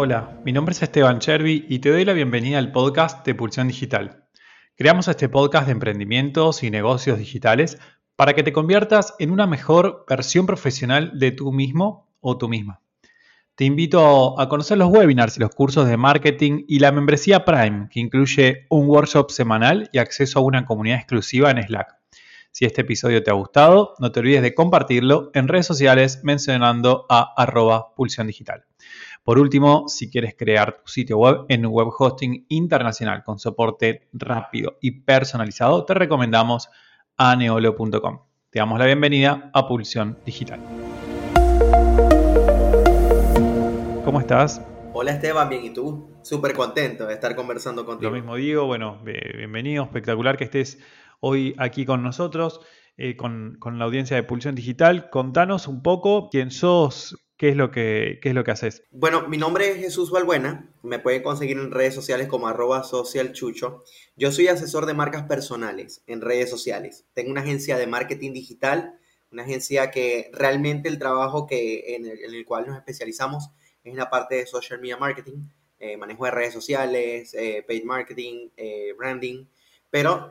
Hola, 0.00 0.38
mi 0.44 0.52
nombre 0.52 0.74
es 0.74 0.82
Esteban 0.84 1.18
Chervi 1.18 1.66
y 1.68 1.80
te 1.80 1.90
doy 1.90 2.04
la 2.04 2.12
bienvenida 2.12 2.58
al 2.58 2.70
podcast 2.70 3.26
de 3.26 3.34
Pulsión 3.34 3.66
Digital. 3.66 4.28
Creamos 4.76 5.08
este 5.08 5.28
podcast 5.28 5.66
de 5.66 5.72
emprendimientos 5.72 6.62
y 6.62 6.70
negocios 6.70 7.18
digitales 7.18 7.80
para 8.14 8.32
que 8.32 8.44
te 8.44 8.52
conviertas 8.52 9.16
en 9.18 9.32
una 9.32 9.48
mejor 9.48 10.04
versión 10.08 10.46
profesional 10.46 11.18
de 11.18 11.32
tú 11.32 11.50
mismo 11.50 12.12
o 12.20 12.38
tú 12.38 12.48
misma. 12.48 12.80
Te 13.56 13.64
invito 13.64 14.38
a 14.38 14.48
conocer 14.48 14.78
los 14.78 14.88
webinars 14.88 15.36
y 15.36 15.40
los 15.40 15.50
cursos 15.50 15.88
de 15.88 15.96
marketing 15.96 16.62
y 16.68 16.78
la 16.78 16.92
membresía 16.92 17.44
Prime, 17.44 17.88
que 17.90 17.98
incluye 17.98 18.66
un 18.70 18.86
workshop 18.86 19.32
semanal 19.32 19.90
y 19.92 19.98
acceso 19.98 20.38
a 20.38 20.42
una 20.42 20.64
comunidad 20.64 20.98
exclusiva 20.98 21.50
en 21.50 21.60
Slack. 21.60 21.98
Si 22.52 22.64
este 22.64 22.82
episodio 22.82 23.24
te 23.24 23.32
ha 23.32 23.34
gustado, 23.34 23.94
no 23.98 24.12
te 24.12 24.20
olvides 24.20 24.42
de 24.42 24.54
compartirlo 24.54 25.32
en 25.34 25.48
redes 25.48 25.66
sociales 25.66 26.20
mencionando 26.22 27.04
a 27.08 27.34
arroba 27.36 27.96
pulsión 27.96 28.28
digital. 28.28 28.64
Por 29.28 29.38
último, 29.38 29.88
si 29.88 30.10
quieres 30.10 30.34
crear 30.34 30.80
tu 30.80 30.90
sitio 30.90 31.18
web 31.18 31.44
en 31.50 31.66
un 31.66 31.72
web 31.74 31.88
hosting 31.98 32.46
internacional 32.48 33.22
con 33.22 33.38
soporte 33.38 34.08
rápido 34.14 34.78
y 34.80 35.02
personalizado, 35.02 35.84
te 35.84 35.92
recomendamos 35.92 36.70
aneolo.com. 37.18 38.20
Te 38.48 38.58
damos 38.58 38.78
la 38.78 38.86
bienvenida 38.86 39.50
a 39.52 39.68
Pulsión 39.68 40.16
Digital. 40.24 40.60
¿Cómo 44.02 44.18
estás? 44.18 44.62
Hola 44.94 45.10
Esteban, 45.10 45.50
bien, 45.50 45.62
¿y 45.62 45.74
tú? 45.74 46.08
Súper 46.22 46.54
contento 46.54 47.06
de 47.06 47.12
estar 47.12 47.36
conversando 47.36 47.84
contigo. 47.84 48.10
Lo 48.10 48.16
mismo 48.16 48.34
digo, 48.36 48.64
bueno, 48.64 48.98
bienvenido, 49.04 49.84
espectacular 49.84 50.38
que 50.38 50.44
estés 50.44 50.78
hoy 51.20 51.54
aquí 51.58 51.84
con 51.84 52.02
nosotros, 52.02 52.62
eh, 52.96 53.14
con, 53.14 53.58
la 53.62 53.84
audiencia 53.84 54.16
de 54.16 54.22
Pulsión 54.22 54.54
Digital. 54.54 55.10
Contanos 55.10 55.68
un 55.68 55.82
poco 55.82 56.30
quién 56.30 56.50
sos, 56.50 57.27
qué 57.38 57.50
es 57.50 57.56
lo 57.56 57.70
que, 57.70 58.18
es 58.22 58.34
lo 58.34 58.44
que 58.44 58.50
haces. 58.50 58.82
Bueno, 58.90 59.28
mi 59.28 59.38
nombre 59.38 59.70
es 59.70 59.78
Jesús 59.78 60.10
Valbuena, 60.10 60.68
me 60.82 60.98
pueden 60.98 61.22
conseguir 61.22 61.56
en 61.56 61.70
redes 61.70 61.94
sociales 61.94 62.26
como 62.26 62.48
arroba 62.48 62.82
socialchucho. 62.82 63.84
Yo 64.16 64.32
soy 64.32 64.48
asesor 64.48 64.86
de 64.86 64.94
marcas 64.94 65.22
personales 65.22 66.02
en 66.08 66.20
redes 66.20 66.50
sociales. 66.50 67.06
Tengo 67.14 67.30
una 67.30 67.40
agencia 67.40 67.78
de 67.78 67.86
marketing 67.86 68.32
digital, 68.32 68.98
una 69.30 69.44
agencia 69.44 69.90
que 69.90 70.30
realmente 70.32 70.88
el 70.88 70.98
trabajo 70.98 71.46
que, 71.46 71.94
en, 71.94 72.06
el, 72.06 72.44
cual 72.44 72.66
nos 72.66 72.76
especializamos 72.76 73.50
es 73.84 73.92
en 73.92 73.96
la 73.96 74.10
parte 74.10 74.34
de 74.34 74.46
social 74.46 74.80
media 74.80 74.96
marketing, 74.96 75.48
eh, 75.78 75.96
manejo 75.96 76.24
de 76.24 76.32
redes 76.32 76.52
sociales, 76.52 77.34
eh, 77.34 77.64
paid 77.66 77.84
marketing, 77.84 78.48
branding, 78.98 79.46
pero 79.90 80.30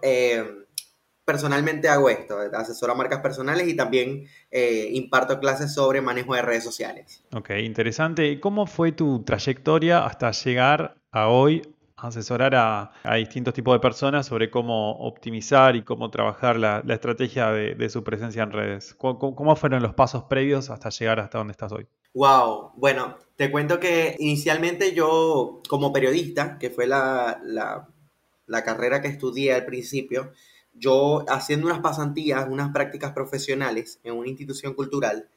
personalmente 1.27 1.89
hago 1.89 2.09
esto, 2.09 2.37
asesoro 2.53 2.93
a 2.93 2.95
marcas 2.95 3.19
personales 3.19 3.67
y 3.67 3.75
también 3.75 4.29
eh, 4.49 4.87
imparto 4.93 5.41
clases 5.41 5.73
sobre 5.73 5.99
manejo 5.99 6.33
de 6.33 6.41
redes 6.41 6.63
sociales. 6.63 7.21
Ok, 7.35 7.49
interesante. 7.61 8.29
¿Y 8.29 8.39
cómo 8.39 8.65
fue 8.65 8.93
tu 8.93 9.25
trayectoria 9.25 10.05
hasta 10.05 10.31
llegar 10.31 10.95
a 11.11 11.27
hoy 11.27 11.63
a 11.97 12.07
asesorar 12.07 12.55
a, 12.55 12.93
distintos 13.17 13.53
tipos 13.53 13.75
de 13.75 13.81
personas 13.81 14.25
sobre 14.25 14.49
cómo 14.49 14.91
optimizar 14.99 15.75
y 15.75 15.83
cómo 15.83 16.09
trabajar 16.11 16.55
la, 16.55 16.81
estrategia 16.87 17.51
de, 17.51 17.89
su 17.89 18.05
presencia 18.05 18.43
en 18.43 18.51
redes? 18.53 18.93
¿Cómo, 18.93 19.55
fueron 19.57 19.83
los 19.83 19.93
pasos 19.95 20.23
previos 20.23 20.69
hasta 20.69 20.87
llegar 20.87 21.19
hasta 21.19 21.39
donde 21.39 21.51
estás 21.51 21.73
hoy? 21.73 21.87
Wow, 22.13 22.71
bueno, 22.77 23.17
te 23.35 23.51
cuento 23.51 23.81
que 23.81 24.15
inicialmente 24.19 24.93
yo 24.93 25.61
como 25.67 25.91
periodista, 25.91 26.57
que 26.57 26.69
fue 26.69 26.87
la, 26.87 27.41
la 27.43 28.63
carrera 28.63 29.01
que 29.01 29.09
estudié 29.09 29.53
al 29.53 29.65
principio, 29.65 30.31
yo 30.77 31.25
haciendo 31.29 31.67
unas 31.67 31.79
pasantías, 31.79 32.47
unas 32.49 32.71
prácticas 32.71 33.11
profesionales 33.13 33.99
en 34.03 34.15
una 34.15 34.29
institución 34.29 34.73
cultural, 34.73 35.29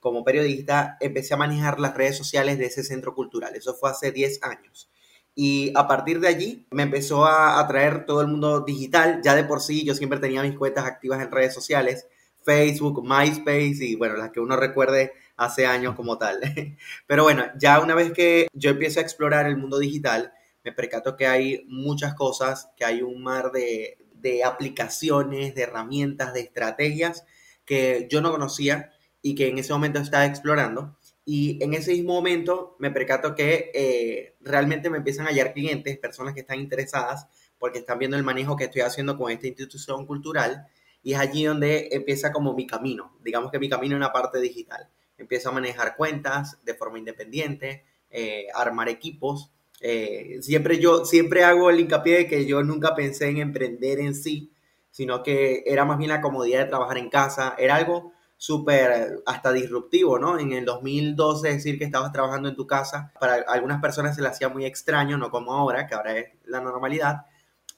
como 0.00 0.24
periodista, 0.24 0.96
empecé 1.00 1.34
a 1.34 1.38
manejar 1.38 1.80
las 1.80 1.96
redes 1.96 2.16
sociales 2.16 2.58
de 2.58 2.66
ese 2.66 2.84
centro 2.84 3.14
cultural. 3.14 3.54
Eso 3.56 3.74
fue 3.74 3.90
hace 3.90 4.12
10 4.12 4.42
años. 4.42 4.90
Y 5.34 5.72
a 5.74 5.86
partir 5.86 6.20
de 6.20 6.28
allí 6.28 6.66
me 6.70 6.84
empezó 6.84 7.26
a 7.26 7.58
atraer 7.60 8.06
todo 8.06 8.20
el 8.20 8.28
mundo 8.28 8.60
digital. 8.60 9.20
Ya 9.22 9.34
de 9.34 9.44
por 9.44 9.60
sí 9.60 9.84
yo 9.84 9.94
siempre 9.94 10.18
tenía 10.18 10.42
mis 10.42 10.56
cuentas 10.56 10.86
activas 10.86 11.20
en 11.20 11.30
redes 11.30 11.52
sociales, 11.52 12.06
Facebook, 12.42 13.02
MySpace 13.04 13.84
y 13.84 13.96
bueno, 13.96 14.16
las 14.16 14.30
que 14.30 14.40
uno 14.40 14.56
recuerde 14.56 15.12
hace 15.36 15.66
años 15.66 15.94
como 15.94 16.18
tal. 16.18 16.40
Pero 17.06 17.24
bueno, 17.24 17.44
ya 17.58 17.80
una 17.80 17.94
vez 17.94 18.12
que 18.12 18.48
yo 18.52 18.70
empiezo 18.70 19.00
a 19.00 19.02
explorar 19.02 19.46
el 19.46 19.56
mundo 19.56 19.78
digital, 19.78 20.32
me 20.64 20.72
percato 20.72 21.16
que 21.16 21.26
hay 21.26 21.64
muchas 21.68 22.14
cosas, 22.14 22.70
que 22.76 22.84
hay 22.84 23.02
un 23.02 23.22
mar 23.22 23.52
de, 23.52 23.98
de 24.26 24.42
aplicaciones, 24.42 25.54
de 25.54 25.62
herramientas, 25.62 26.34
de 26.34 26.40
estrategias 26.40 27.24
que 27.64 28.08
yo 28.10 28.20
no 28.20 28.32
conocía 28.32 28.90
y 29.22 29.36
que 29.36 29.46
en 29.46 29.58
ese 29.58 29.72
momento 29.72 30.00
estaba 30.00 30.26
explorando. 30.26 30.98
Y 31.24 31.62
en 31.62 31.74
ese 31.74 31.92
mismo 31.92 32.14
momento 32.14 32.74
me 32.80 32.90
percato 32.90 33.36
que 33.36 33.70
eh, 33.72 34.36
realmente 34.40 34.90
me 34.90 34.98
empiezan 34.98 35.26
a 35.26 35.30
hallar 35.30 35.52
clientes, 35.52 35.96
personas 35.98 36.34
que 36.34 36.40
están 36.40 36.58
interesadas 36.58 37.28
porque 37.58 37.78
están 37.78 38.00
viendo 38.00 38.16
el 38.16 38.24
manejo 38.24 38.56
que 38.56 38.64
estoy 38.64 38.82
haciendo 38.82 39.16
con 39.16 39.30
esta 39.30 39.46
institución 39.46 40.06
cultural 40.06 40.66
y 41.04 41.12
es 41.12 41.20
allí 41.20 41.44
donde 41.44 41.88
empieza 41.92 42.32
como 42.32 42.52
mi 42.52 42.66
camino. 42.66 43.16
Digamos 43.22 43.52
que 43.52 43.60
mi 43.60 43.68
camino 43.68 43.94
en 43.94 44.00
la 44.00 44.12
parte 44.12 44.40
digital. 44.40 44.88
Empiezo 45.18 45.50
a 45.50 45.52
manejar 45.52 45.94
cuentas 45.96 46.58
de 46.64 46.74
forma 46.74 46.98
independiente, 46.98 47.84
eh, 48.10 48.46
armar 48.54 48.88
equipos 48.88 49.52
eh, 49.80 50.38
siempre 50.40 50.78
yo, 50.78 51.04
siempre 51.04 51.44
hago 51.44 51.70
el 51.70 51.80
hincapié 51.80 52.18
de 52.18 52.26
que 52.26 52.46
yo 52.46 52.62
nunca 52.62 52.94
pensé 52.94 53.28
en 53.28 53.38
emprender 53.38 54.00
en 54.00 54.14
sí, 54.14 54.52
sino 54.90 55.22
que 55.22 55.62
era 55.66 55.84
más 55.84 55.98
bien 55.98 56.10
la 56.10 56.20
comodidad 56.20 56.60
de 56.60 56.66
trabajar 56.66 56.98
en 56.98 57.10
casa. 57.10 57.54
Era 57.58 57.76
algo 57.76 58.12
súper 58.36 59.22
hasta 59.26 59.52
disruptivo, 59.52 60.18
¿no? 60.18 60.38
En 60.38 60.52
el 60.52 60.64
2012 60.64 61.48
decir 61.48 61.78
que 61.78 61.84
estabas 61.84 62.12
trabajando 62.12 62.48
en 62.48 62.56
tu 62.56 62.66
casa, 62.66 63.12
para 63.20 63.36
algunas 63.48 63.80
personas 63.80 64.14
se 64.16 64.22
le 64.22 64.28
hacía 64.28 64.48
muy 64.48 64.64
extraño, 64.66 65.16
no 65.18 65.30
como 65.30 65.52
ahora, 65.52 65.86
que 65.86 65.94
ahora 65.94 66.16
es 66.18 66.28
la 66.44 66.60
normalidad, 66.60 67.26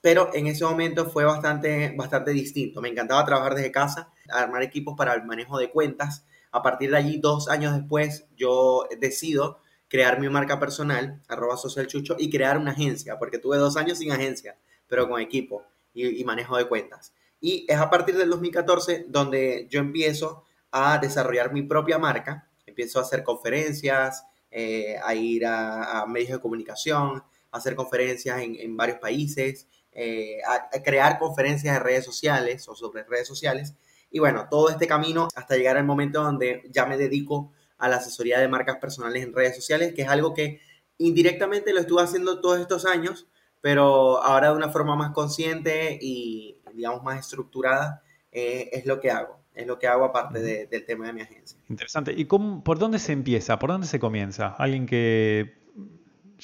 pero 0.01 0.31
en 0.35 0.47
ese 0.47 0.65
momento 0.65 1.11
fue 1.11 1.25
bastante, 1.25 1.95
bastante 1.97 2.31
distinto. 2.33 2.81
Me 2.81 2.89
encantaba 2.89 3.25
trabajar 3.25 3.55
desde 3.55 3.73
casa, 3.73 4.11
armar 4.29 4.63
equipos 4.63 4.95
para 4.97 5.15
el 5.15 5.25
manejo 5.25 5.59
de 5.59 5.71
cuentas. 5.71 6.25
A 6.53 6.63
partir 6.63 6.91
de 6.91 6.97
allí, 6.97 7.19
dos 7.19 7.49
años 7.49 7.75
después, 7.75 8.27
yo 8.37 8.87
decido 9.01 9.59
crear 9.89 10.21
mi 10.21 10.29
marca 10.29 10.61
personal, 10.61 11.21
arroba 11.29 11.57
socialchucho, 11.57 12.17
y 12.19 12.31
crear 12.31 12.59
una 12.59 12.73
agencia, 12.73 13.19
porque 13.19 13.39
tuve 13.39 13.57
dos 13.57 13.77
años 13.77 13.99
sin 13.99 14.13
agencia, 14.13 14.57
pero 14.87 15.09
con 15.09 15.21
equipo 15.21 15.65
y, 15.95 16.23
manejo 16.25 16.57
de 16.57 16.69
cuentas. 16.69 17.13
Y 17.41 17.65
es 17.69 17.79
a 17.79 17.91
partir 17.91 18.17
del 18.17 18.31
2014 18.31 19.07
donde 19.09 19.67
yo 19.71 19.81
empiezo 19.81 20.45
a 20.71 20.99
desarrollar 20.99 21.53
mi 21.53 21.63
propia 21.63 21.99
marca, 21.99 22.49
empiezo 22.67 22.99
a 22.99 23.03
hacer 23.03 23.23
conferencias, 23.23 24.25
eh, 24.51 24.97
a 25.03 25.15
ir 25.15 25.47
a, 25.47 26.05
medios 26.07 26.31
de 26.31 26.41
comunicación, 26.41 27.23
a 27.51 27.57
hacer 27.57 27.75
conferencias 27.75 28.41
en, 28.41 28.77
varios 28.77 28.99
países, 28.99 29.67
eh, 29.93 30.39
a, 30.47 30.69
a, 30.77 30.83
crear 30.83 31.19
conferencias 31.19 31.75
de 31.75 31.81
redes 31.81 32.05
sociales 32.05 32.69
o 32.69 32.75
sobre 32.75 33.05
redes 33.05 33.27
sociales. 33.27 33.75
Y 34.11 34.19
bueno, 34.19 34.47
todo 34.51 34.69
este 34.69 34.87
camino 34.87 35.29
hasta 35.35 35.57
llegar 35.57 35.77
al 35.77 35.85
momento 35.85 36.23
donde 36.23 36.63
ya 36.71 36.87
me 36.87 36.97
dedico 36.97 37.53
a 37.79 37.89
la 37.89 37.97
asesoría 37.97 38.39
de 38.41 38.49
marcas 38.49 38.77
personales 38.77 39.23
en 39.23 39.33
redes 39.33 39.57
sociales, 39.57 39.95
que 39.95 40.03
es 40.03 40.09
algo 40.09 40.35
que 40.35 40.61
indirectamente 40.99 41.73
lo 41.73 41.81
estuve 41.81 42.03
haciendo 42.03 42.41
todos 42.41 42.61
estos 42.61 42.85
años, 42.85 43.29
pero 43.61 44.23
ahora 44.23 44.51
de 44.51 44.57
una 44.57 44.69
forma 44.69 44.97
más 44.97 45.13
consciente 45.13 45.99
y, 46.01 46.59
digamos, 46.75 47.03
más 47.03 47.21
estructurada, 47.21 48.03
eh, 48.33 48.71
es 48.73 48.87
lo 48.87 49.01
que 49.01 49.11
hago. 49.11 49.39
Es 49.55 49.67
lo 49.67 49.79
que 49.79 49.89
hago 49.89 50.05
aparte 50.05 50.67
del 50.67 50.85
tema 50.85 51.07
de 51.07 51.13
mi 51.13 51.21
agencia. 51.21 51.59
Interesante. 51.69 52.13
¿Y 52.17 52.27
cómo, 52.27 52.63
por 52.63 52.79
dónde 52.79 53.01
se 53.01 53.13
empieza? 53.13 53.59
¿Por 53.59 53.71
dónde 53.71 53.89
se 53.89 53.99
comienza? 53.99 54.55
Alguien 54.57 54.87
que 54.87 55.59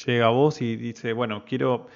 llega 0.05 0.27
a 0.27 0.31
vos 0.31 0.61
y 0.61 0.75
dice, 0.75 1.13
bueno, 1.13 1.45
quiero, 1.45 1.87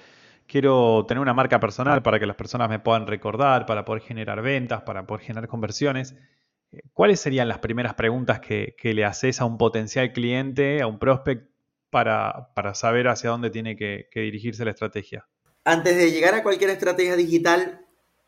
quiero 0.47 1.05
tener 1.09 1.21
una 1.21 1.35
marca 1.35 1.59
personal 1.59 2.03
para 2.03 2.21
que 2.21 2.27
las 2.27 2.37
personas 2.37 2.69
me 2.69 2.79
puedan 2.79 3.09
recordar, 3.09 3.67
para 3.67 3.85
poder 3.85 4.03
generar 4.03 4.43
ventas, 4.43 4.83
para 4.83 5.09
poder 5.09 5.25
generar 5.25 5.49
conversiones. 5.49 6.15
¿Cuáles 6.93 7.21
serían 7.21 7.49
las 7.49 7.59
primeras 7.59 7.95
preguntas 7.95 8.41
que, 8.41 8.75
le 8.83 9.05
haces 9.05 9.41
a 9.41 9.45
un 9.45 9.57
potencial 9.57 10.13
cliente, 10.13 10.83
a 10.83 10.87
un 10.87 10.99
prospect, 10.99 11.49
para, 11.91 12.51
saber 12.75 13.09
hacia 13.09 13.31
dónde 13.31 13.51
tiene 13.51 13.77
que, 13.77 14.09
dirigirse 14.15 14.65
la 14.65 14.73
estrategia? 14.73 15.27
Antes 15.65 15.97
de 15.97 16.11
llegar 16.11 16.35
a 16.35 16.43
cualquier 16.43 16.71
estrategia 16.71 17.17
digital, 17.17 17.87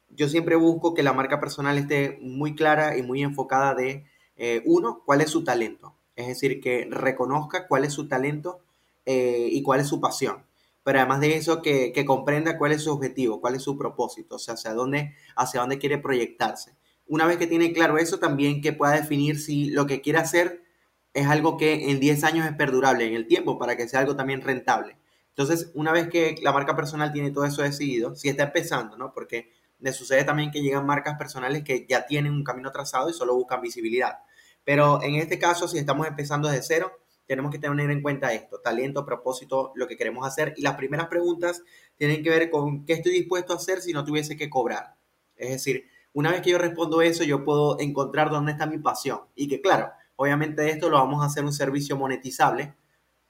yo 0.08 0.28
siempre 0.28 0.56
busco 0.56 0.94
que 0.94 1.02
la 1.02 1.12
marca 1.12 1.40
personal 1.40 1.76
esté 1.78 2.18
muy 2.22 2.54
clara 2.54 2.96
y 2.96 3.02
muy 3.02 3.22
enfocada 3.22 3.74
de, 3.74 4.06
eh, 4.36 4.62
uno, 4.64 5.02
cuál 5.04 5.20
es 5.20 5.30
su 5.30 5.44
talento. 5.44 5.94
Es 6.16 6.26
decir, 6.26 6.60
que 6.60 6.88
reconozca 6.90 7.66
cuál 7.66 7.84
es 7.84 7.92
su 7.92 8.08
talento 8.08 8.60
eh, 9.04 9.48
y 9.50 9.62
cuál 9.62 9.80
es 9.80 9.88
su 9.88 10.00
pasión. 10.00 10.44
Pero 10.82 10.98
además 10.98 11.20
de 11.20 11.36
eso, 11.36 11.60
que, 11.60 11.92
que, 11.92 12.06
comprenda 12.06 12.56
cuál 12.56 12.72
es 12.72 12.82
su 12.82 12.92
objetivo, 12.92 13.40
cuál 13.40 13.54
es 13.54 13.62
su 13.62 13.76
propósito, 13.76 14.36
o 14.36 14.38
sea, 14.38 14.54
hacia 14.54 14.72
dónde, 14.72 15.14
hacia 15.36 15.60
dónde 15.60 15.78
quiere 15.78 15.98
proyectarse 15.98 16.79
una 17.10 17.26
vez 17.26 17.38
que 17.38 17.48
tiene 17.48 17.72
claro 17.72 17.98
eso, 17.98 18.20
también 18.20 18.62
que 18.62 18.72
pueda 18.72 18.92
definir 18.92 19.40
si 19.40 19.70
lo 19.70 19.84
que 19.84 20.00
quiere 20.00 20.20
hacer 20.20 20.62
es 21.12 21.26
algo 21.26 21.56
que 21.56 21.90
en 21.90 21.98
10 21.98 22.22
años 22.22 22.46
es 22.46 22.54
perdurable 22.54 23.04
en 23.04 23.14
el 23.14 23.26
tiempo 23.26 23.58
para 23.58 23.76
que 23.76 23.88
sea 23.88 23.98
algo 23.98 24.14
también 24.14 24.42
rentable. 24.42 24.96
Entonces, 25.30 25.72
una 25.74 25.90
vez 25.90 26.08
que 26.08 26.36
la 26.40 26.52
marca 26.52 26.76
personal 26.76 27.12
tiene 27.12 27.32
todo 27.32 27.44
eso 27.44 27.62
decidido, 27.62 28.14
si 28.14 28.28
está 28.28 28.44
empezando, 28.44 28.96
¿no? 28.96 29.12
Porque 29.12 29.50
me 29.80 29.92
sucede 29.92 30.22
también 30.22 30.52
que 30.52 30.62
llegan 30.62 30.86
marcas 30.86 31.18
personales 31.18 31.64
que 31.64 31.84
ya 31.88 32.06
tienen 32.06 32.32
un 32.32 32.44
camino 32.44 32.70
trazado 32.70 33.10
y 33.10 33.12
solo 33.12 33.34
buscan 33.34 33.60
visibilidad. 33.60 34.18
Pero 34.62 35.02
en 35.02 35.16
este 35.16 35.36
caso, 35.36 35.66
si 35.66 35.78
estamos 35.78 36.06
empezando 36.06 36.48
desde 36.48 36.62
cero, 36.62 36.92
tenemos 37.26 37.50
que 37.50 37.58
tener 37.58 37.90
en 37.90 38.02
cuenta 38.02 38.32
esto, 38.32 38.60
talento, 38.60 39.04
propósito, 39.04 39.72
lo 39.74 39.88
que 39.88 39.96
queremos 39.96 40.24
hacer. 40.24 40.54
Y 40.56 40.62
las 40.62 40.76
primeras 40.76 41.08
preguntas 41.08 41.64
tienen 41.96 42.22
que 42.22 42.30
ver 42.30 42.50
con 42.50 42.84
qué 42.84 42.92
estoy 42.92 43.10
dispuesto 43.10 43.52
a 43.52 43.56
hacer 43.56 43.80
si 43.80 43.92
no 43.92 44.04
tuviese 44.04 44.36
que 44.36 44.48
cobrar. 44.48 44.94
Es 45.34 45.50
decir, 45.50 45.86
una 46.12 46.30
vez 46.30 46.42
que 46.42 46.50
yo 46.50 46.58
respondo 46.58 47.02
eso, 47.02 47.24
yo 47.24 47.44
puedo 47.44 47.78
encontrar 47.80 48.30
dónde 48.30 48.52
está 48.52 48.66
mi 48.66 48.78
pasión. 48.78 49.20
Y 49.34 49.48
que 49.48 49.60
claro, 49.60 49.90
obviamente 50.16 50.68
esto 50.70 50.88
lo 50.90 50.98
vamos 50.98 51.22
a 51.22 51.26
hacer 51.26 51.44
un 51.44 51.52
servicio 51.52 51.96
monetizable 51.96 52.74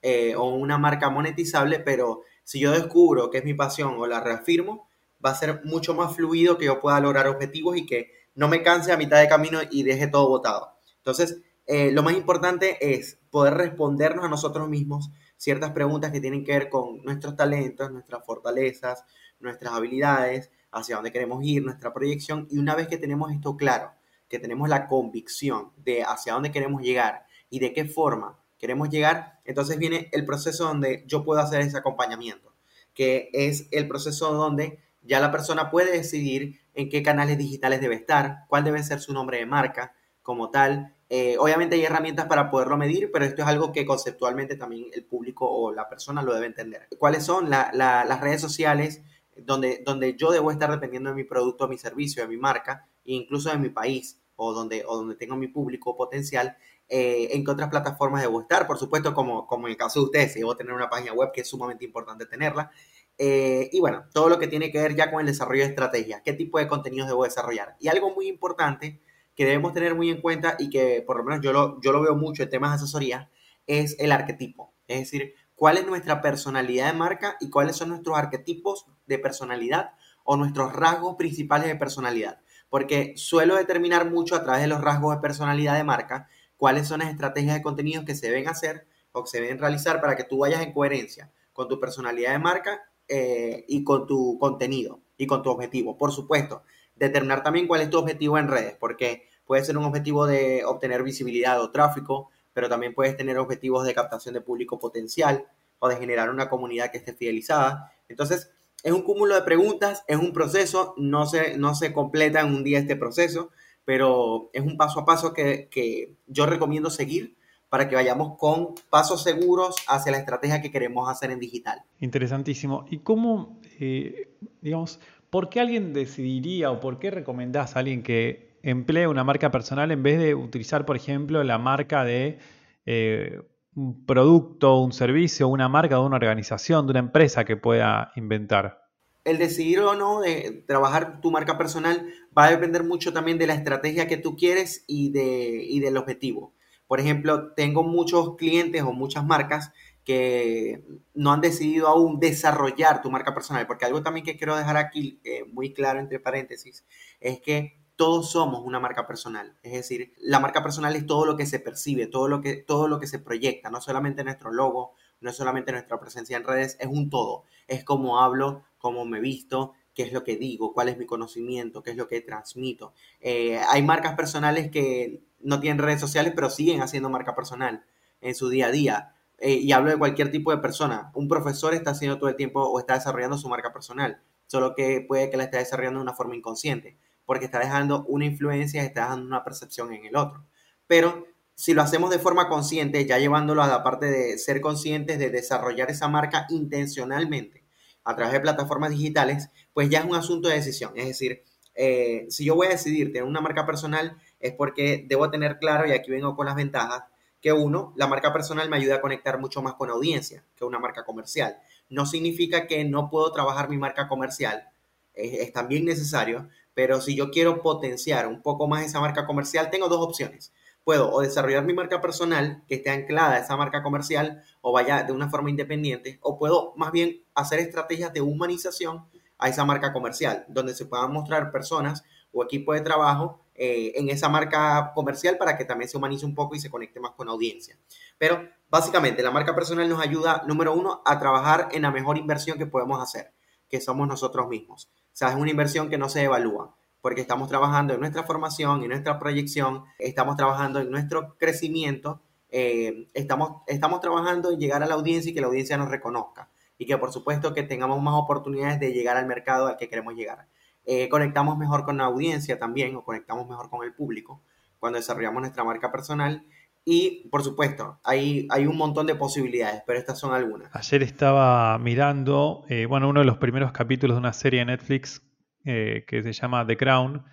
eh, 0.03 0.35
o 0.35 0.55
una 0.55 0.79
marca 0.79 1.11
monetizable, 1.11 1.81
pero 1.81 2.23
si 2.43 2.59
yo 2.61 2.73
descubro 2.73 3.31
que 3.31 3.39
es 3.39 3.45
mi 3.45 3.55
pasión 3.55 3.97
o 3.99 4.07
la 4.07 4.21
reafirmo, 4.21 4.89
va 5.25 5.31
a 5.31 5.35
ser 5.35 5.61
mucho 5.65 5.95
más 5.95 6.17
fluido 6.17 6.57
que 6.57 6.65
yo 6.65 6.81
pueda 6.81 7.01
lograr 7.01 7.29
objetivos 7.29 7.77
y 7.77 7.87
que 7.87 8.13
no 8.35 8.49
me 8.49 8.63
canse 8.63 8.93
a 8.93 8.97
mitad 8.97 9.21
de 9.21 9.29
camino 9.29 9.61
y 9.71 9.83
deje 9.83 10.07
todo 10.07 10.29
botado. 10.29 10.73
Entonces, 10.97 11.43
eh, 11.67 11.93
lo 11.93 12.03
más 12.03 12.15
importante 12.15 12.79
es 12.97 13.19
poder 13.31 13.55
respondernos 13.55 14.25
a 14.25 14.29
nosotros 14.29 14.69
mismos 14.69 15.11
ciertas 15.37 15.73
preguntas 15.73 16.11
que 16.11 16.21
tienen 16.21 16.45
que 16.45 16.53
ver 16.53 16.69
con 16.69 17.03
nuestros 17.03 17.37
talentos, 17.37 17.91
nuestras 17.91 18.25
fortalezas, 18.25 19.05
nuestras 19.39 19.73
habilidades, 19.73 20.51
hacia 20.73 20.97
dónde 20.97 21.13
queremos 21.13 21.45
ir, 21.45 21.65
nuestra 21.65 21.93
proyección. 21.93 22.47
Y 22.51 22.59
una 22.59 22.75
vez 22.75 22.89
que 22.89 22.99
tenemos 22.99 23.33
esto 23.33 23.57
claro, 23.57 23.93
que 24.29 24.39
tenemos 24.39 24.69
la 24.69 24.87
convicción 24.87 25.73
de 25.77 26.03
hacia 26.03 26.35
dónde 26.35 26.53
queremos 26.53 26.83
llegar 26.83 27.27
y 27.51 27.59
de 27.59 27.73
qué 27.73 27.85
forma 27.85 28.39
queremos 28.59 28.91
llegar, 28.91 29.41
entonces 29.45 29.79
viene 29.79 30.09
el 30.13 30.25
proceso 30.25 30.65
donde 30.65 31.05
yo 31.07 31.25
puedo 31.25 31.41
hacer 31.41 31.63
ese 31.63 31.79
acompañamiento, 31.79 32.55
que 32.95 33.31
es 33.33 33.67
el 33.73 33.89
proceso 33.89 34.33
donde 34.33 34.79
ya 35.03 35.19
la 35.19 35.33
persona 35.33 35.71
puede 35.71 35.93
decidir 35.93 36.61
en 36.75 36.89
qué 36.89 37.03
canales 37.03 37.39
digitales 37.39 37.81
debe 37.81 37.95
estar, 37.95 38.45
cuál 38.49 38.65
debe 38.65 38.83
ser 38.83 39.01
su 39.01 39.13
nombre 39.13 39.39
de 39.39 39.47
marca 39.47 39.95
como 40.23 40.51
tal. 40.51 40.95
Eh, 41.09 41.37
obviamente 41.39 41.75
hay 41.75 41.85
herramientas 41.85 42.27
para 42.27 42.51
poderlo 42.51 42.77
medir, 42.77 43.11
pero 43.11 43.25
esto 43.25 43.43
es 43.43 43.49
algo 43.49 43.73
que 43.73 43.87
conceptualmente 43.87 44.57
también 44.57 44.87
el 44.93 45.05
público 45.05 45.51
o 45.51 45.73
la 45.73 45.89
persona 45.89 46.23
lo 46.23 46.35
debe 46.35 46.47
entender. 46.47 46.87
¿Cuáles 46.99 47.25
son 47.25 47.51
las 47.51 48.21
redes 48.21 48.41
sociales 48.41 49.03
donde, 49.45 49.83
donde 49.85 50.17
yo 50.17 50.31
debo 50.31 50.51
estar 50.51 50.71
dependiendo 50.71 51.11
de 51.11 51.17
mi 51.17 51.25
producto, 51.25 51.65
de 51.65 51.71
mi 51.71 51.79
servicio, 51.79 52.23
de 52.23 52.29
mi 52.29 52.37
marca, 52.37 52.89
incluso 53.05 53.51
de 53.51 53.59
mi 53.59 53.69
país 53.71 54.21
o 54.37 54.53
donde, 54.53 54.85
o 54.87 54.97
donde 54.97 55.17
tengo 55.17 55.37
mi 55.37 55.49
público 55.49 55.97
potencial? 55.97 56.57
Eh, 56.89 57.29
en 57.37 57.45
qué 57.45 57.51
otras 57.53 57.69
plataformas 57.69 58.21
debo 58.23 58.41
estar, 58.41 58.67
por 58.67 58.77
supuesto, 58.77 59.15
como, 59.15 59.47
como 59.47 59.69
en 59.69 59.73
el 59.73 59.77
caso 59.77 60.01
de 60.01 60.07
ustedes, 60.07 60.33
si 60.33 60.41
debo 60.41 60.57
tener 60.57 60.73
una 60.73 60.91
página 60.91 61.13
web 61.13 61.31
que 61.33 61.43
es 61.43 61.49
sumamente 61.49 61.85
importante 61.85 62.27
tenerla. 62.27 62.71
Eh, 63.17 63.69
y 63.73 63.79
bueno, 63.81 64.07
todo 64.13 64.29
lo 64.29 64.39
que 64.39 64.49
tiene 64.49 64.73
que 64.73 64.81
ver 64.81 64.97
ya 64.97 65.11
con 65.11 65.21
el 65.21 65.27
desarrollo 65.27 65.63
de 65.63 65.69
estrategias, 65.69 66.23
qué 66.25 66.33
tipo 66.33 66.59
de 66.59 66.67
contenidos 66.67 67.09
debo 67.09 67.25
desarrollar. 67.25 67.77
Y 67.79 67.89
algo 67.89 68.15
muy 68.15 68.27
importante 68.27 69.01
que 69.37 69.45
debemos 69.45 69.73
tener 69.73 69.95
muy 69.95 70.11
en 70.11 70.21
cuenta 70.21 70.57
y 70.59 70.69
que 70.69 71.03
por 71.07 71.17
lo 71.17 71.25
menos 71.25 71.41
yo 71.43 71.53
lo, 71.53 71.81
yo 71.81 71.93
lo 71.93 72.03
veo 72.03 72.17
mucho 72.17 72.43
en 72.43 72.51
temas 72.51 72.71
de 72.71 72.77
asesoría, 72.77 73.31
es 73.67 73.97
el 74.01 74.11
arquetipo. 74.11 74.75
Es 74.89 75.01
decir, 75.01 75.35
cuál 75.61 75.77
es 75.77 75.87
nuestra 75.87 76.23
personalidad 76.23 76.91
de 76.91 76.99
marca 76.99 77.37
y 77.39 77.51
cuáles 77.51 77.77
son 77.77 77.91
nuestros 77.91 78.17
arquetipos 78.17 78.87
de 79.05 79.19
personalidad 79.19 79.91
o 80.25 80.39
nuestros 80.39 80.73
rasgos 80.73 81.17
principales 81.17 81.69
de 81.69 81.77
personalidad. 81.77 82.41
Porque 82.71 83.13
suelo 83.19 83.57
determinar 83.57 84.09
mucho 84.09 84.37
a 84.37 84.43
través 84.43 84.63
de 84.63 84.69
los 84.69 84.81
rasgos 84.81 85.15
de 85.15 85.21
personalidad 85.21 85.77
de 85.77 85.85
marca 85.85 86.31
cuáles 86.57 86.89
son 86.89 87.01
las 87.01 87.11
estrategias 87.11 87.55
de 87.55 87.63
contenidos 87.63 88.07
que 88.07 88.15
se 88.15 88.29
deben 88.29 88.49
hacer 88.49 88.87
o 89.13 89.23
que 89.23 89.29
se 89.29 89.43
deben 89.43 89.59
realizar 89.59 90.01
para 90.01 90.17
que 90.17 90.25
tú 90.25 90.39
vayas 90.39 90.63
en 90.63 90.73
coherencia 90.73 91.31
con 91.53 91.69
tu 91.69 91.79
personalidad 91.79 92.33
de 92.33 92.39
marca 92.39 92.81
eh, 93.07 93.67
y 93.69 93.85
con 93.85 94.07
tu 94.07 94.39
contenido 94.39 95.03
y 95.19 95.27
con 95.27 95.43
tu 95.43 95.51
objetivo. 95.51 95.99
Por 95.99 96.11
supuesto, 96.11 96.63
determinar 96.97 97.43
también 97.43 97.67
cuál 97.67 97.83
es 97.83 97.91
tu 97.91 97.99
objetivo 97.99 98.39
en 98.39 98.49
redes, 98.49 98.79
porque 98.81 99.29
puede 99.45 99.63
ser 99.63 99.77
un 99.77 99.85
objetivo 99.85 100.27
de 100.27 100.65
obtener 100.65 101.03
visibilidad 101.03 101.61
o 101.61 101.71
tráfico, 101.71 102.31
pero 102.61 102.69
también 102.69 102.93
puedes 102.93 103.17
tener 103.17 103.39
objetivos 103.39 103.87
de 103.87 103.95
captación 103.95 104.35
de 104.35 104.43
público 104.43 104.79
potencial 104.79 105.47
o 105.79 105.89
de 105.89 105.97
generar 105.97 106.29
una 106.29 106.51
comunidad 106.51 106.91
que 106.91 106.99
esté 106.99 107.15
fidelizada. 107.15 107.91
Entonces, 108.07 108.51
es 108.83 108.93
un 108.93 109.01
cúmulo 109.01 109.35
de 109.35 109.41
preguntas, 109.41 110.05
es 110.07 110.19
un 110.19 110.35
proceso, 110.35 110.93
no 110.99 111.25
se, 111.25 111.57
no 111.57 111.75
se 111.75 111.95
completa 111.95 112.43
en 112.43 112.49
un 112.49 112.63
día 112.63 112.79
este 112.79 112.97
proceso, 112.97 113.49
pero 113.87 114.51
es 114.53 114.61
un 114.61 114.77
paso 114.77 115.01
a 115.01 115.07
paso 115.07 115.33
que, 115.33 116.17
yo 116.27 116.45
recomiendo 116.45 116.91
seguir 116.91 117.35
para 117.71 117.89
que 117.89 117.95
vayamos 117.95 118.37
con 118.37 118.75
pasos 118.91 119.23
seguros 119.23 119.77
hacia 119.89 120.13
la 120.13 120.19
estrategia 120.19 120.61
que 120.61 120.71
queremos 120.71 121.09
hacer 121.09 121.31
en 121.31 121.41
digital. 121.41 121.83
Interesantísimo. 121.99 122.85
¿Y 122.91 122.99
cómo, 122.99 123.59
eh, 123.79 124.35
digamos, 124.61 125.01
por 125.31 125.49
qué 125.49 125.61
alguien 125.61 125.95
decidiría 125.95 126.71
o 126.71 126.79
por 126.79 126.99
qué 126.99 127.11
recomendás 127.11 127.75
a 127.75 127.79
alguien 127.79 128.03
que 128.03 128.50
emplee 128.63 129.07
una 129.07 129.25
marca 129.25 129.51
personal 129.51 129.91
en 129.91 130.03
vez 130.03 130.19
de 130.19 130.35
utilizar, 130.35 130.87
por 130.87 130.97
ejemplo, 130.97 131.43
la 131.45 131.59
marca 131.59 132.05
de 132.05 132.39
eh, 132.87 133.41
un 133.75 134.05
producto, 134.05 134.79
un 134.79 134.93
servicio, 134.93 135.49
una 135.49 135.69
marca 135.69 135.97
de 135.97 136.03
una 136.03 136.17
organización, 136.17 136.87
de 136.87 136.91
una 136.93 137.01
empresa 137.01 137.45
que 137.45 137.57
pueda 137.57 138.13
inventar? 138.17 138.81
el 139.25 139.39
decidir 139.39 139.81
o 139.81 139.95
no 139.95 140.23
trabajar 140.67 141.21
tu 141.21 141.31
marca 141.31 141.59
personal 141.59 142.07
va 142.37 142.47
a 142.47 142.51
depender 142.51 142.85
mucho 142.85 143.13
también 143.13 143.39
de 143.39 143.47
la 143.47 143.55
estrategia 143.55 144.07
que 144.07 144.17
tú 144.17 144.37
quieres 144.37 144.85
y, 144.87 145.13
de, 145.13 145.63
y 145.63 145.81
del 145.81 145.97
objetivo. 145.97 146.55
Por 146.87 147.01
ejemplo, 147.01 147.53
tengo 147.53 147.83
muchos 147.83 148.37
clientes 148.37 148.83
o 148.83 148.93
muchas 148.93 149.25
marcas 149.25 149.73
que 150.05 150.83
no 151.15 151.33
han 151.33 151.41
decidido 151.41 151.87
aún 151.87 152.19
desarrollar 152.19 153.03
tu 153.03 153.11
marca 153.11 153.35
personal, 153.35 153.67
porque 153.67 153.85
algo 153.85 154.03
también 154.03 154.25
que 154.25 154.37
quiero 154.37 154.57
dejar 154.57 154.77
aquí 154.77 155.21
eh, 155.25 155.45
muy 155.45 155.73
claro 155.73 156.01
entre 156.01 156.19
paréntesis 156.19 156.85
es 157.21 157.41
que 157.41 157.79
todos 158.01 158.31
somos 158.31 158.65
una 158.65 158.81
marca 158.81 159.07
personal, 159.07 159.59
es 159.63 159.73
decir, 159.73 160.15
la 160.17 160.41
marca 160.41 160.63
personal 160.63 160.97
es 160.97 161.05
todo 161.05 161.27
lo 161.27 161.37
que 161.37 161.45
se 161.45 161.61
percibe, 161.61 162.07
todo 162.07 162.29
lo 162.29 162.41
que, 162.41 162.57
todo 162.57 162.89
lo 162.89 162.99
que 162.99 163.07
se 163.07 163.19
proyecta, 163.19 163.69
no 163.69 163.83
solamente 163.83 164.25
nuestro 164.25 164.51
logo, 164.51 164.95
no 165.21 165.35
solamente 165.35 165.71
nuestra 165.71 166.01
presencia 166.01 166.39
en 166.39 166.45
redes, 166.45 166.79
es 166.81 166.87
un 166.87 167.11
todo, 167.11 167.45
es 167.69 167.85
cómo 167.85 168.19
hablo, 168.19 168.65
cómo 168.79 169.05
me 169.05 169.21
visto, 169.21 169.75
qué 169.93 170.05
es 170.05 170.15
lo 170.15 170.25
que 170.25 170.39
digo, 170.39 170.73
cuál 170.73 170.89
es 170.89 170.97
mi 170.97 171.05
conocimiento, 171.05 171.83
qué 171.83 171.91
es 171.91 171.99
lo 171.99 172.09
que 172.09 172.23
transmito. 172.23 172.95
Eh, 173.21 173.61
hay 173.69 173.83
marcas 173.83 174.15
personales 174.15 174.71
que 174.71 175.21
no 175.41 175.61
tienen 175.61 175.77
redes 175.77 176.01
sociales, 176.01 176.33
pero 176.35 176.49
siguen 176.49 176.81
haciendo 176.81 177.11
marca 177.11 177.35
personal 177.35 177.85
en 178.23 178.35
su 178.35 178.49
día 178.49 178.69
a 178.69 178.71
día. 178.71 179.15
Eh, 179.41 179.57
y 179.57 179.73
hablo 179.73 179.91
de 179.91 179.99
cualquier 179.99 180.31
tipo 180.31 180.53
de 180.53 180.57
persona. 180.57 181.11
Un 181.13 181.29
profesor 181.29 181.75
está 181.75 181.91
haciendo 181.91 182.17
todo 182.17 182.31
el 182.31 182.37
tiempo 182.37 182.63
o 182.63 182.79
está 182.79 182.95
desarrollando 182.95 183.37
su 183.37 183.51
marca 183.51 183.75
personal, 183.75 184.23
solo 184.47 184.75
que 184.75 185.05
puede 185.07 185.29
que 185.29 185.37
la 185.37 185.45
esté 185.45 185.59
desarrollando 185.59 185.99
de 185.99 186.05
una 186.05 186.15
forma 186.15 186.35
inconsciente, 186.35 186.97
porque 187.31 187.45
está 187.45 187.61
dejando 187.61 188.05
una 188.09 188.25
influencia, 188.25 188.83
está 188.83 189.03
dejando 189.03 189.25
una 189.25 189.45
percepción 189.45 189.93
en 189.95 190.05
el 190.05 190.17
otro. 190.17 190.45
Pero 190.89 191.29
si 191.55 191.75
lo 191.75 191.83
hacemos 191.83 192.11
de 192.11 192.19
forma 192.19 192.49
consciente, 192.49 193.07
ya 193.07 193.21
llevándolo 193.21 193.63
a 193.63 193.69
la 193.69 193.85
parte 193.85 194.07
de 194.07 194.37
ser 194.37 194.61
conscientes 194.61 195.21
de 195.21 195.31
desarrollar 195.31 195.93
esa 195.93 196.09
marca 196.09 196.47
intencionalmente, 196.51 197.63
a 198.03 198.17
través 198.17 198.33
de 198.33 198.41
plataformas 198.41 198.91
digitales, 198.91 199.49
pues 199.73 199.89
ya 199.89 200.01
es 200.01 200.07
un 200.07 200.17
asunto 200.17 200.49
de 200.49 200.57
decisión. 200.57 200.95
Es 200.97 201.07
decir, 201.07 201.45
eh, 201.77 202.27
si 202.31 202.45
yo 202.45 202.57
voy 202.57 202.67
a 202.67 202.71
decidir 202.71 203.13
tener 203.13 203.23
una 203.23 203.41
marca 203.41 203.65
personal, 203.65 204.17
es 204.41 204.53
porque 204.53 205.07
debo 205.09 205.31
tener 205.31 205.61
claro, 205.61 205.87
y 205.87 205.93
aquí 205.93 206.11
vengo 206.11 206.35
con 206.35 206.47
las 206.47 206.57
ventajas, 206.57 207.05
que 207.41 207.53
uno, 207.53 207.95
la 207.97 208.09
marca 208.09 208.33
personal 208.33 208.69
me 208.69 208.77
ayuda 208.77 208.97
a 208.97 209.01
conectar 209.01 209.39
mucho 209.39 209.63
más 209.63 209.75
con 209.75 209.89
audiencia 209.89 210.45
que 210.57 210.65
una 210.65 210.81
marca 210.81 211.05
comercial. 211.05 211.59
No 211.91 212.07
significa 212.07 212.67
que 212.67 212.85
no 212.85 213.09
puedo 213.09 213.31
trabajar 213.31 213.69
mi 213.69 213.79
marca 213.79 214.09
comercial, 214.09 214.67
es 215.15 215.53
también 215.53 215.85
necesario, 215.85 216.49
pero 216.81 217.03
si 217.03 217.15
yo 217.15 217.31
quiero 217.31 217.61
potenciar 217.61 218.27
un 218.27 218.41
poco 218.41 218.67
más 218.67 218.87
esa 218.87 219.01
marca 219.01 219.27
comercial, 219.27 219.69
tengo 219.69 219.87
dos 219.91 220.01
opciones 220.01 220.51
puedo 220.83 221.13
o 221.13 221.21
desarrollar 221.21 221.63
mi 221.63 221.75
marca 221.75 222.01
personal 222.01 222.65
que 222.67 222.77
esté 222.77 222.89
anclada 222.89 223.35
a 223.35 223.39
esa 223.41 223.55
marca 223.55 223.83
comercial 223.83 224.43
o 224.63 224.73
vaya 224.73 225.03
de 225.03 225.13
una 225.13 225.29
forma 225.29 225.51
independiente, 225.51 226.19
o 226.23 226.39
puedo 226.39 226.73
más 226.75 226.91
bien 226.91 227.23
hacer 227.35 227.59
estrategias 227.59 228.15
de 228.15 228.23
humanización 228.23 229.05
a 229.37 229.51
esa 229.51 229.67
marca 229.67 229.93
comercial, 229.93 230.47
donde 230.49 230.75
se 230.75 230.87
puedan 230.87 231.13
mostrar 231.13 231.53
personas 231.53 232.03
o 232.33 232.43
equipo 232.43 232.73
de 232.73 232.81
trabajo 232.81 233.45
eh, 233.57 233.93
en 233.97 234.09
esa 234.09 234.31
marca 234.31 234.93
comercial 234.95 235.37
para 235.37 235.59
que 235.59 235.67
también 235.67 235.91
se 235.91 235.99
humanice 235.99 236.25
un 236.25 236.35
poco 236.35 236.55
y 236.55 236.61
se 236.61 236.71
conecte 236.71 236.99
más 236.99 237.13
con 237.13 237.29
audiencia. 237.29 237.77
Pero 238.17 238.49
básicamente 238.71 239.23
la 239.23 239.31
marca 239.31 239.55
personal 239.55 239.87
nos 239.87 240.01
ayuda, 240.01 240.45
número 240.47 240.73
uno, 240.73 241.03
a 241.05 241.19
trabajar 241.19 241.69
en 241.73 241.83
la 241.83 241.91
mejor 241.91 242.17
inversión 242.17 242.57
que 242.57 242.65
podemos 242.65 243.03
hacer, 243.03 243.35
que 243.69 243.83
somos 243.83 244.09
nosotros 244.09 244.49
mismos. 244.49 244.91
O 245.13 245.17
sea, 245.21 245.31
es 245.31 245.37
una 245.37 245.51
inversión 245.51 245.91
que 245.91 245.99
no 245.99 246.09
se 246.09 246.23
evalúa 246.23 246.75
porque 247.01 247.21
estamos 247.21 247.49
trabajando 247.49 247.95
en 247.95 248.01
nuestra 248.01 248.25
formación, 248.25 248.83
en 248.83 248.91
nuestra 248.91 249.19
proyección, 249.19 249.85
estamos 249.99 250.37
trabajando 250.37 250.81
en 250.81 250.91
nuestro 250.91 251.37
crecimiento, 251.39 252.21
eh, 252.51 253.09
estamos, 253.15 253.63
estamos 253.67 254.01
trabajando 254.01 254.51
en 254.51 254.59
llegar 254.59 254.83
a 254.83 254.87
la 254.87 254.95
audiencia 254.95 255.31
y 255.31 255.35
que 255.35 255.41
la 255.41 255.47
audiencia 255.47 255.77
nos 255.77 255.89
reconozca 255.89 256.51
y 256.77 256.87
que 256.87 256.99
por 256.99 257.13
supuesto 257.13 257.55
que 257.55 257.63
tengamos 257.63 258.03
más 258.03 258.15
oportunidades 258.15 258.81
de 258.81 258.93
llegar 258.93 259.17
al 259.17 259.27
mercado 259.27 259.67
al 259.67 259.77
que 259.77 259.89
queremos 259.89 260.15
llegar. 260.15 260.49
Eh, 260.85 261.09
conectamos 261.09 261.59
mejor 261.59 261.85
con 261.85 261.99
la 261.99 262.05
audiencia 262.05 262.59
también 262.59 262.97
o 262.97 263.05
conectamos 263.05 263.49
mejor 263.49 263.71
con 263.71 263.85
el 263.85 263.95
público 263.95 264.43
cuando 264.79 264.99
desarrollamos 264.99 265.43
nuestra 265.43 265.63
marca 265.63 265.93
personal 265.93 266.45
y 266.85 267.29
por 267.31 267.43
supuesto, 267.43 268.01
hay, 268.05 268.47
hay 268.51 268.67
un 268.67 268.77
montón 268.77 269.07
de 269.07 269.15
posibilidades, 269.15 269.83
pero 269.87 269.99
estas 269.99 270.19
son 270.19 270.35
algunas. 270.35 270.75
Ayer 270.75 271.03
estaba 271.03 271.79
mirando, 271.79 272.65
eh, 272.69 272.87
bueno, 272.87 273.09
uno 273.09 273.21
de 273.21 273.27
los 273.27 273.39
primeros 273.39 273.73
capítulos 273.73 274.17
de 274.17 274.21
una 274.21 274.33
serie 274.33 274.61
de 274.61 274.67
Netflix 274.67 275.23
eh, 275.65 276.05
que 276.07 276.23
se 276.23 276.33
llama 276.33 276.67
The 276.67 276.77
Crown, 276.77 277.25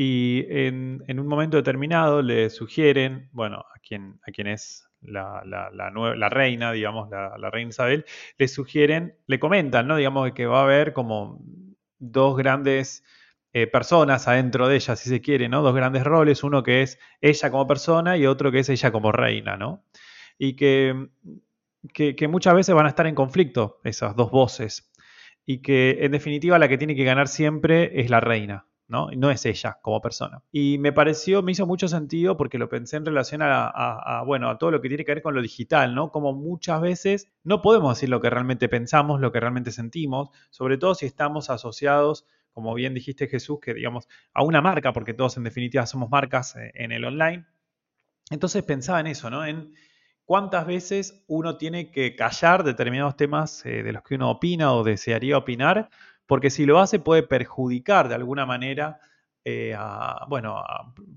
y 0.00 0.46
en, 0.48 1.02
un 1.18 1.26
momento 1.26 1.56
determinado 1.56 2.22
le 2.22 2.50
sugieren, 2.50 3.28
bueno, 3.32 3.64
a 3.74 3.80
quien, 3.80 4.20
a 4.24 4.30
quien 4.30 4.46
es 4.46 4.88
la, 5.00 5.42
la, 5.44 6.28
reina, 6.28 6.70
digamos, 6.70 7.10
la, 7.10 7.50
reina 7.50 7.70
Isabel, 7.70 8.04
le 8.36 8.46
sugieren, 8.46 9.16
le 9.26 9.40
comentan, 9.40 9.88
¿no? 9.88 9.96
Digamos 9.96 10.30
que 10.32 10.46
va 10.46 10.60
a 10.60 10.62
haber 10.62 10.92
como 10.92 11.40
dos 11.98 12.36
grandes 12.36 13.02
eh, 13.62 13.66
personas 13.66 14.28
adentro 14.28 14.68
de 14.68 14.76
ella, 14.76 14.94
si 14.94 15.08
se 15.08 15.20
quiere, 15.20 15.48
¿no? 15.48 15.62
Dos 15.62 15.74
grandes 15.74 16.04
roles, 16.04 16.44
uno 16.44 16.62
que 16.62 16.82
es 16.82 16.98
ella 17.20 17.50
como 17.50 17.66
persona 17.66 18.16
y 18.16 18.24
otro 18.24 18.52
que 18.52 18.60
es 18.60 18.68
ella 18.68 18.92
como 18.92 19.10
reina, 19.10 19.56
¿no? 19.56 19.84
Y 20.38 20.54
que, 20.54 21.08
que, 21.92 22.28
muchas 22.28 22.54
veces 22.54 22.74
van 22.74 22.86
a 22.86 22.90
estar 22.90 23.08
en 23.08 23.16
conflicto 23.16 23.80
esas 23.82 24.14
dos 24.14 24.30
voces. 24.30 24.92
Y 25.44 25.60
que 25.62 25.98
en 26.02 26.12
definitiva 26.12 26.58
la 26.58 26.68
que 26.68 26.78
tiene 26.78 26.94
que 26.94 27.02
ganar 27.02 27.26
siempre 27.26 28.00
es 28.00 28.10
la 28.10 28.20
reina, 28.20 28.66
¿no? 28.86 29.08
No 29.16 29.30
es 29.30 29.44
ella 29.44 29.78
como 29.82 30.00
persona. 30.00 30.42
Y 30.52 30.78
me 30.78 30.92
pareció, 30.92 31.42
me 31.42 31.52
hizo 31.52 31.66
mucho 31.66 31.88
sentido 31.88 32.36
porque 32.36 32.58
lo 32.58 32.68
pensé 32.68 32.96
en 32.96 33.06
relación 33.06 33.40
a, 33.42 34.22
bueno, 34.24 34.50
a 34.50 34.58
todo 34.58 34.70
lo 34.70 34.80
que 34.80 34.88
tiene 34.88 35.04
que 35.04 35.14
ver 35.14 35.22
con 35.22 35.34
lo 35.34 35.42
digital, 35.42 35.94
¿no? 35.94 36.12
Como 36.12 36.32
muchas 36.32 36.80
veces 36.80 37.32
no 37.42 37.62
podemos 37.62 37.96
decir 37.96 38.08
lo 38.08 38.20
que 38.20 38.30
realmente 38.30 38.68
pensamos, 38.68 39.20
lo 39.20 39.32
que 39.32 39.40
realmente 39.40 39.72
sentimos, 39.72 40.28
sobre 40.50 40.78
todo 40.78 40.94
si 40.94 41.06
estamos 41.06 41.50
asociados 41.50 42.26
como 42.58 42.74
bien 42.74 42.92
dijiste 42.92 43.28
Jesús, 43.28 43.60
que 43.60 43.72
digamos 43.72 44.08
a 44.34 44.42
una 44.42 44.60
marca, 44.60 44.92
porque 44.92 45.14
todos 45.14 45.36
en 45.36 45.44
definitiva 45.44 45.86
somos 45.86 46.10
marcas 46.10 46.56
eh, 46.56 46.72
en 46.74 46.90
el 46.90 47.04
online. 47.04 47.46
Entonces 48.32 48.64
pensaba 48.64 48.98
en 48.98 49.06
eso, 49.06 49.30
¿no? 49.30 49.46
En 49.46 49.74
cuántas 50.24 50.66
veces 50.66 51.22
uno 51.28 51.56
tiene 51.56 51.92
que 51.92 52.16
callar 52.16 52.64
determinados 52.64 53.16
temas 53.16 53.64
eh, 53.64 53.84
de 53.84 53.92
los 53.92 54.02
que 54.02 54.16
uno 54.16 54.28
opina 54.28 54.72
o 54.74 54.82
desearía 54.82 55.38
opinar, 55.38 55.88
porque 56.26 56.50
si 56.50 56.66
lo 56.66 56.80
hace 56.80 56.98
puede 56.98 57.22
perjudicar 57.22 58.08
de 58.08 58.16
alguna 58.16 58.44
manera, 58.44 58.98
eh, 59.44 59.76
bueno, 60.28 60.60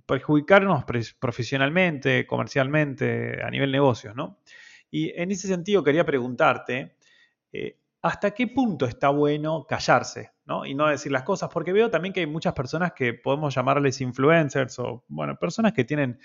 perjudicarnos 0.06 0.86
profesionalmente, 1.18 2.28
comercialmente, 2.28 3.42
a 3.44 3.50
nivel 3.50 3.72
negocios, 3.72 4.16
¿no? 4.16 4.38
Y 4.92 5.10
en 5.20 5.32
ese 5.32 5.48
sentido 5.48 5.84
quería 5.84 6.06
preguntarte, 6.06 6.98
¿hasta 8.04 8.30
qué 8.30 8.46
punto 8.46 8.86
está 8.86 9.10
bueno 9.10 9.66
callarse? 9.68 10.34
Y 10.66 10.74
no 10.74 10.88
decir 10.88 11.12
las 11.12 11.24
cosas, 11.24 11.50
porque 11.52 11.74
veo 11.74 11.90
también 11.90 12.14
que 12.14 12.22
hay 12.22 12.28
muchas 12.28 12.54
personas 12.54 12.94
que 12.94 13.14
podemos 13.14 13.54
llamarles 13.54 14.02
influencers 14.02 14.80
o, 14.80 15.04
bueno, 15.08 15.38
personas 15.38 15.74
que 15.74 15.84
tienen 15.84 16.20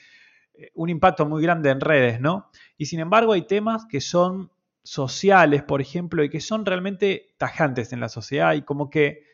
eh, 0.54 0.70
un 0.74 0.90
impacto 0.90 1.26
muy 1.26 1.42
grande 1.42 1.70
en 1.70 1.80
redes, 1.80 2.20
¿no? 2.20 2.50
Y 2.76 2.86
sin 2.86 3.00
embargo 3.00 3.32
hay 3.32 3.42
temas 3.42 3.86
que 3.86 4.00
son 4.00 4.50
sociales, 4.82 5.62
por 5.62 5.80
ejemplo, 5.80 6.22
y 6.22 6.30
que 6.30 6.40
son 6.40 6.64
realmente 6.64 7.34
tajantes 7.38 7.92
en 7.92 8.00
la 8.00 8.08
sociedad 8.08 8.54
y 8.54 8.62
como 8.62 8.88
que 8.88 9.24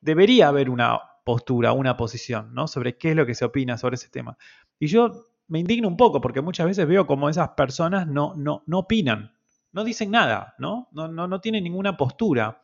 debería 0.00 0.48
haber 0.48 0.68
una 0.68 1.00
postura, 1.24 1.72
una 1.72 1.96
posición, 1.96 2.54
¿no? 2.54 2.68
Sobre 2.68 2.98
qué 2.98 3.10
es 3.10 3.16
lo 3.16 3.24
que 3.24 3.34
se 3.34 3.44
opina 3.44 3.78
sobre 3.78 3.94
ese 3.94 4.10
tema. 4.10 4.36
Y 4.78 4.88
yo 4.88 5.24
me 5.48 5.58
indigno 5.58 5.88
un 5.88 5.96
poco 5.96 6.20
porque 6.20 6.42
muchas 6.42 6.66
veces 6.66 6.86
veo 6.86 7.06
como 7.06 7.28
esas 7.28 7.50
personas 7.50 8.06
no, 8.06 8.34
no, 8.36 8.62
no 8.66 8.80
opinan, 8.80 9.32
no 9.72 9.84
dicen 9.84 10.10
nada, 10.10 10.54
¿no? 10.58 10.88
No, 10.92 11.08
no, 11.08 11.26
no 11.26 11.40
tienen 11.40 11.64
ninguna 11.64 11.96
postura. 11.96 12.62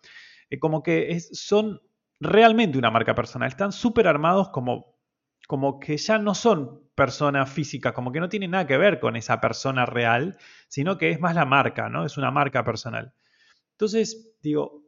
Eh, 0.51 0.59
como 0.59 0.83
que 0.83 1.19
son 1.21 1.81
realmente 2.21 2.79
una 2.79 2.91
marca 2.91 3.15
personal. 3.15 3.49
Están 3.49 3.73
súper 3.73 4.07
armados 4.09 4.51
como, 4.51 4.99
como 5.47 5.81
que 5.81 5.97
ya 5.97 6.19
no 6.19 6.35
son 6.35 6.83
personas 6.95 7.51
físicas, 7.51 7.93
como 7.93 8.13
que 8.13 8.21
no 8.21 8.29
tienen 8.29 8.51
nada 8.53 8.67
que 8.67 8.77
ver 8.77 9.01
con 9.01 9.17
esa 9.17 9.41
persona 9.41 9.87
real, 9.87 10.37
sino 10.69 10.99
que 10.99 11.11
es 11.11 11.21
más 11.21 11.35
la 11.35 11.47
marca, 11.47 11.89
¿no? 11.89 12.05
Es 12.05 12.19
una 12.19 12.31
marca 12.31 12.65
personal. 12.65 13.15
Entonces, 13.73 14.35
digo, 14.43 14.85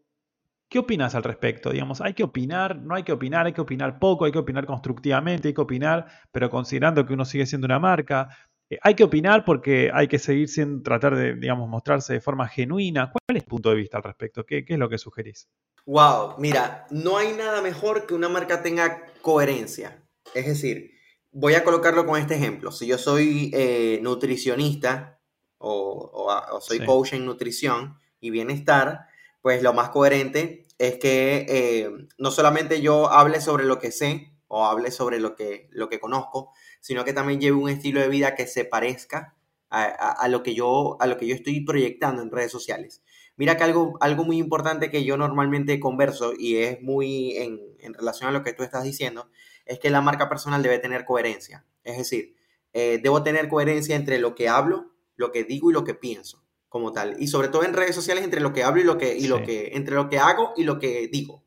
¿qué 0.69 0.79
opinas 0.79 1.15
al 1.15 1.23
respecto? 1.23 1.71
Digamos, 1.71 2.01
hay 2.01 2.15
que 2.15 2.25
opinar, 2.25 2.77
no 2.77 2.95
hay 2.95 3.03
que 3.05 3.13
opinar, 3.13 3.47
hay 3.47 3.53
que 3.53 3.61
opinar 3.61 3.99
poco, 3.99 4.25
hay 4.25 4.33
que 4.33 4.39
opinar 4.39 4.67
constructivamente, 4.67 5.49
hay 5.49 5.55
que 5.55 5.61
opinar, 5.61 6.07
pero 6.33 6.51
considerando 6.51 7.07
que 7.07 7.15
uno 7.15 7.25
sigue 7.25 7.47
siendo 7.47 7.67
una 7.67 7.79
marca. 7.79 8.29
Eh, 8.73 8.79
hay 8.83 8.95
que 8.95 9.05
opinar 9.05 9.45
porque 9.45 9.91
hay 9.93 10.09
que 10.09 10.19
seguir 10.19 10.49
sin 10.49 10.83
tratar 10.83 11.15
de, 11.15 11.35
digamos, 11.35 11.69
mostrarse 11.69 12.15
de 12.15 12.21
forma 12.21 12.49
genuina. 12.49 13.13
¿Cuál 13.13 13.37
es 13.37 13.45
tu 13.45 13.51
punto 13.51 13.69
de 13.69 13.77
vista 13.77 13.99
al 13.99 14.03
respecto? 14.03 14.47
¿Qué, 14.47 14.65
es 14.67 14.79
lo 14.79 14.89
que 14.89 14.97
sugerís? 14.97 15.47
Wow, 15.85 16.37
mira, 16.39 16.87
no 16.91 17.19
hay 17.19 17.33
nada 17.35 17.61
mejor 17.61 18.07
que 18.07 18.15
una 18.15 18.31
marca 18.31 18.63
tenga 18.63 19.05
coherencia. 19.21 20.03
Es 20.33 20.47
decir, 20.47 20.93
voy 21.33 21.53
a 21.53 21.65
colocarlo 21.65 22.07
con 22.07 22.19
este 22.19 22.35
ejemplo. 22.35 22.73
Si 22.73 22.87
yo 22.87 22.97
soy 22.97 23.51
eh, 23.53 23.99
nutricionista 24.03 25.21
o, 25.59 26.31
soy 26.63 26.83
coach 26.87 27.13
en 27.13 27.27
nutrición 27.27 27.99
y 28.21 28.31
bienestar, 28.31 29.07
pues 29.43 29.63
lo 29.63 29.75
más 29.75 29.91
coherente 29.91 30.67
es 30.79 30.97
que 30.97 31.45
eh, 31.47 31.91
no 32.17 32.31
solamente 32.31 32.81
yo 32.81 33.11
hable 33.11 33.43
sobre 33.43 33.65
lo 33.65 33.79
que 33.79 33.93
sé 33.93 34.32
o 34.55 34.67
hable 34.67 34.91
sobre 34.91 35.19
lo 35.19 35.35
que, 35.35 35.67
lo 35.71 35.89
que 35.89 35.99
conozco, 35.99 36.53
sino 36.79 37.07
que 37.07 37.15
también 37.15 37.41
lleve 37.41 37.57
un 37.57 37.71
estilo 37.71 38.01
de 38.01 38.09
vida 38.09 38.35
que 38.35 38.47
se 38.47 38.67
parezca 38.67 39.35
a, 39.71 40.29
lo, 40.29 40.43
que 40.43 40.55
yo, 40.55 40.99
a 41.01 41.07
lo 41.07 41.17
que 41.17 41.27
yo 41.27 41.35
estoy 41.35 41.65
proyectando 41.65 42.21
en 42.21 42.31
redes 42.31 42.53
sociales. 42.53 43.03
Mira 43.37 43.57
que 43.57 43.65
algo, 43.65 43.97
algo 44.01 44.25
muy 44.25 44.37
importante 44.37 44.91
que 44.91 45.05
yo 45.05 45.17
normalmente 45.17 45.81
converso 45.81 46.35
y 46.39 46.57
es 46.57 46.83
muy 46.83 47.35
en, 47.39 47.95
relación 47.95 48.29
a 48.29 48.33
lo 48.33 48.43
que 48.43 48.53
tú 48.53 48.63
estás 48.63 48.85
diciendo, 48.85 49.31
es 49.65 49.79
que 49.79 49.89
la 49.89 50.03
marca 50.03 50.29
personal 50.29 50.63
debe 50.63 50.79
tener 50.79 51.07
coherencia. 51.07 51.65
Es 51.83 51.97
decir, 51.97 52.37
eh, 52.75 53.01
debo 53.03 53.23
tener 53.23 53.49
coherencia 53.49 53.97
entre 53.97 54.19
lo 54.19 54.35
que 54.35 54.51
hablo, 54.51 54.93
lo 55.17 55.33
que 55.33 55.45
digo 55.45 55.71
y 55.71 55.73
lo 55.73 55.85
que 55.85 55.95
pienso 55.95 56.45
como 56.69 56.93
tal. 56.93 57.17
Y 57.19 57.29
sobre 57.29 57.49
todo 57.49 57.65
en 57.65 57.73
redes 57.73 57.95
sociales 57.95 58.23
entre 58.23 58.43
lo 58.43 58.53
que 58.53 58.65
hablo 58.65 58.83
y 58.83 58.85
lo 58.85 58.99
que, 58.99 59.17
y 59.17 59.29
lo 59.29 59.43
que, 59.43 59.71
entre 59.73 59.95
lo 59.95 60.11
que 60.11 60.19
hago 60.19 60.53
y 60.59 60.65
lo 60.65 60.79
que 60.79 61.09
digo. 61.11 61.43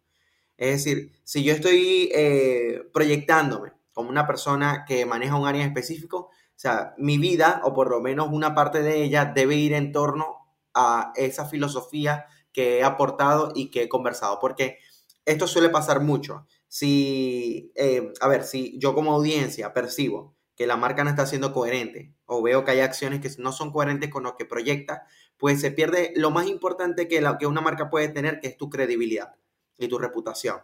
Es 0.58 0.84
decir, 0.84 1.12
si 1.24 1.44
yo 1.44 1.54
estoy 1.54 2.10
eh, 2.14 2.84
proyectándome 2.94 3.74
como 3.94 4.10
una 4.10 4.28
persona 4.28 4.86
que 4.88 5.06
maneja 5.06 5.36
un 5.38 5.48
área 5.48 5.66
específico, 5.66 6.30
o 6.56 6.58
sea, 6.58 6.94
mi 6.98 7.18
vida, 7.18 7.62
o 7.64 7.74
por 7.74 7.90
lo 7.90 8.02
menos 8.02 8.30
una 8.32 8.56
parte 8.56 8.82
de 8.82 9.04
ella, 9.04 9.26
debe 9.26 9.56
ir 9.56 9.74
en 9.74 9.92
torno 9.92 10.48
a 10.74 11.12
esa 11.16 11.46
filosofía 11.46 12.26
que 12.54 12.80
he 12.80 12.84
aportado 12.84 13.52
y 13.54 13.70
que 13.70 13.84
he 13.84 13.90
conversado, 13.90 14.40
porque 14.40 14.80
esto 15.26 15.48
suele 15.48 15.70
pasar 15.70 16.02
mucho. 16.02 16.46
Si, 16.68 17.72
eh, 17.76 18.14
a 18.22 18.28
ver, 18.28 18.44
si 18.44 18.78
yo 18.80 18.94
como 18.96 19.14
audiencia 19.14 19.74
percibo 19.74 20.36
que 20.56 20.68
la 20.68 20.78
marca 20.78 21.04
no 21.04 21.10
está 21.10 21.26
siendo 21.26 21.54
coherente 21.54 22.14
o 22.26 22.42
veo 22.42 22.64
que 22.64 22.72
hay 22.72 22.80
acciones 22.80 23.20
que 23.20 23.30
no 23.42 23.52
son 23.52 23.72
coherentes 23.72 24.10
con 24.10 24.24
lo 24.24 24.38
que 24.38 24.46
proyecta, 24.46 25.06
pues 25.38 25.60
se 25.62 25.72
pierde 25.72 26.14
lo 26.16 26.32
más 26.32 26.48
importante 26.48 27.08
que, 27.08 27.22
la, 27.22 27.38
que 27.38 27.48
una 27.48 27.62
marca 27.62 27.90
puede 27.90 28.10
tener, 28.10 28.40
que 28.40 28.48
es 28.48 28.58
tu 28.58 28.70
credibilidad 28.70 29.36
y 29.78 29.88
tu 29.88 29.98
reputación. 29.98 30.60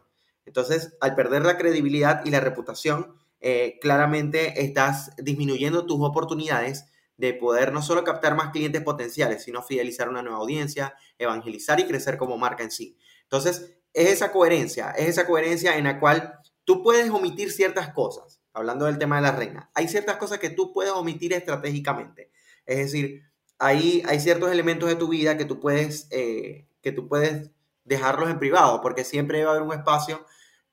Entonces, 0.45 0.97
al 1.01 1.15
perder 1.15 1.43
la 1.43 1.57
credibilidad 1.57 2.25
y 2.25 2.31
la 2.31 2.39
reputación, 2.39 3.15
eh, 3.39 3.79
claramente 3.81 4.63
estás 4.63 5.11
disminuyendo 5.17 5.85
tus 5.85 5.99
oportunidades 6.01 6.85
de 7.17 7.33
poder 7.33 7.71
no 7.71 7.81
solo 7.81 8.03
captar 8.03 8.35
más 8.35 8.51
clientes 8.51 8.81
potenciales, 8.81 9.43
sino 9.43 9.61
fidelizar 9.61 10.09
una 10.09 10.23
nueva 10.23 10.39
audiencia, 10.39 10.95
evangelizar 11.17 11.79
y 11.79 11.85
crecer 11.85 12.17
como 12.17 12.37
marca 12.37 12.63
en 12.63 12.71
sí. 12.71 12.97
Entonces, 13.23 13.75
es 13.93 14.09
esa 14.09 14.31
coherencia, 14.31 14.91
es 14.91 15.09
esa 15.09 15.27
coherencia 15.27 15.77
en 15.77 15.83
la 15.83 15.99
cual 15.99 16.33
tú 16.63 16.81
puedes 16.81 17.09
omitir 17.09 17.51
ciertas 17.51 17.93
cosas, 17.93 18.41
hablando 18.53 18.85
del 18.85 18.97
tema 18.97 19.17
de 19.17 19.21
la 19.23 19.31
reina, 19.31 19.69
hay 19.73 19.87
ciertas 19.87 20.17
cosas 20.17 20.39
que 20.39 20.49
tú 20.49 20.73
puedes 20.73 20.93
omitir 20.93 21.33
estratégicamente. 21.33 22.31
Es 22.65 22.77
decir, 22.77 23.23
hay, 23.59 24.01
hay 24.07 24.19
ciertos 24.19 24.51
elementos 24.51 24.89
de 24.89 24.95
tu 24.95 25.07
vida 25.07 25.37
que 25.37 25.45
tú 25.45 25.59
puedes, 25.59 26.07
eh, 26.11 26.67
que 26.81 26.91
tú 26.91 27.07
puedes 27.07 27.51
dejarlos 27.83 28.29
en 28.29 28.39
privado, 28.39 28.81
porque 28.81 29.03
siempre 29.03 29.43
va 29.43 29.51
a 29.51 29.55
haber 29.55 29.67
un 29.67 29.73
espacio 29.73 30.25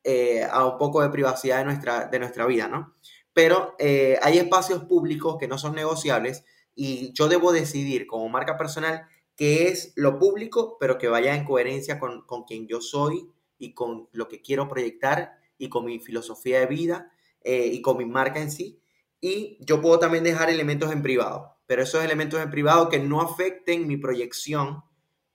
eh, 0.04 0.44
a 0.44 0.66
un 0.66 0.78
poco 0.78 1.02
de 1.02 1.10
privacidad 1.10 1.58
de 1.58 1.64
nuestra, 1.64 2.06
de 2.06 2.18
nuestra 2.18 2.46
vida, 2.46 2.68
¿no? 2.68 2.94
Pero 3.32 3.74
eh, 3.78 4.18
hay 4.22 4.38
espacios 4.38 4.84
públicos 4.84 5.36
que 5.38 5.48
no 5.48 5.58
son 5.58 5.74
negociables 5.74 6.44
y 6.74 7.12
yo 7.12 7.28
debo 7.28 7.52
decidir 7.52 8.06
como 8.06 8.28
marca 8.28 8.56
personal 8.56 9.06
qué 9.36 9.68
es 9.68 9.92
lo 9.96 10.18
público, 10.18 10.76
pero 10.80 10.98
que 10.98 11.08
vaya 11.08 11.34
en 11.34 11.44
coherencia 11.44 11.98
con, 11.98 12.22
con 12.26 12.44
quien 12.44 12.66
yo 12.66 12.80
soy 12.80 13.30
y 13.58 13.74
con 13.74 14.08
lo 14.12 14.28
que 14.28 14.42
quiero 14.42 14.68
proyectar 14.68 15.38
y 15.58 15.68
con 15.68 15.84
mi 15.84 15.98
filosofía 16.00 16.60
de 16.60 16.66
vida 16.66 17.12
eh, 17.42 17.66
y 17.66 17.82
con 17.82 17.96
mi 17.96 18.04
marca 18.04 18.40
en 18.40 18.50
sí. 18.50 18.80
Y 19.20 19.58
yo 19.60 19.80
puedo 19.80 19.98
también 19.98 20.24
dejar 20.24 20.50
elementos 20.50 20.92
en 20.92 21.02
privado, 21.02 21.58
pero 21.66 21.82
esos 21.82 22.04
elementos 22.04 22.40
en 22.40 22.50
privado 22.50 22.88
que 22.88 23.00
no 23.00 23.20
afecten 23.20 23.86
mi 23.86 23.96
proyección 23.96 24.82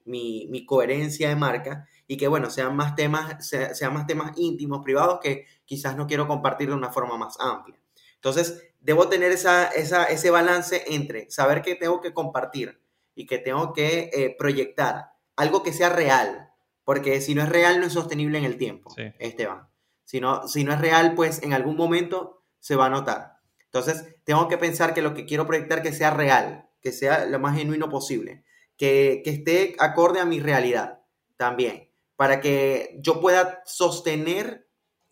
mi, 0.05 0.65
coherencia 0.65 1.29
de 1.29 1.36
marca 1.36 1.88
y 2.07 2.17
que, 2.17 2.27
bueno, 2.27 2.50
sean 2.50 2.75
más 2.75 2.95
temas, 2.95 3.48
sean 3.48 3.93
más 3.93 4.07
temas 4.07 4.38
íntimos, 4.38 4.83
privados, 4.83 5.19
que 5.22 5.45
quizás 5.65 5.95
no 5.95 6.07
quiero 6.07 6.27
compartir 6.27 6.69
de 6.69 6.75
una 6.75 6.91
forma 6.91 7.17
más 7.17 7.39
amplia. 7.39 7.79
Entonces, 8.15 8.72
debo 8.79 9.10
tener 9.10 9.31
esa, 9.31 9.67
ese 9.67 10.29
balance 10.29 10.83
entre 10.88 11.29
saber 11.29 11.62
que 11.62 11.75
tengo 11.75 12.01
que 12.01 12.13
compartir 12.13 12.79
y 13.15 13.25
que 13.25 13.38
tengo 13.38 13.74
que 13.74 14.10
eh, 14.13 14.36
proyectar 14.38 15.13
algo 15.36 15.63
que 15.63 15.74
sea 15.74 15.89
real, 15.89 16.50
porque 16.83 17.22
si 17.22 17.36
no 17.36 17.43
es 17.43 17.50
real 17.50 17.79
no 17.79 17.88
es 17.88 17.93
sostenible 17.93 18.38
en 18.38 18.45
el 18.45 18.57
tiempo, 18.57 18.93
Esteban. 19.19 19.67
Si 20.03 20.19
no, 20.19 20.48
si 20.48 20.63
no 20.63 20.74
es 20.74 20.81
real, 20.81 21.15
pues 21.15 21.41
en 21.43 21.53
algún 21.53 21.75
momento 21.75 22.43
se 22.60 22.75
va 22.75 22.88
a 22.88 22.89
notar. 22.89 23.38
Entonces, 23.65 24.15
tengo 24.25 24.48
que 24.48 24.57
pensar 24.57 24.93
que 24.93 25.01
lo 25.01 25.13
que 25.13 25.25
quiero 25.25 25.48
proyectar 25.48 25.81
que 25.81 25.93
sea 25.93 26.12
real, 26.12 26.69
que 26.81 26.91
sea 26.91 27.25
lo 27.25 27.39
más 27.39 27.57
genuino 27.57 27.89
posible 27.89 28.43
que, 28.84 29.30
esté 29.32 29.75
acorde 29.80 30.20
a 30.20 30.25
mi 30.25 30.40
realidad 30.40 31.00
también, 31.38 31.90
para 32.18 32.42
que 32.42 32.98
yo 33.00 33.22
pueda 33.22 33.62
sostener 33.66 34.68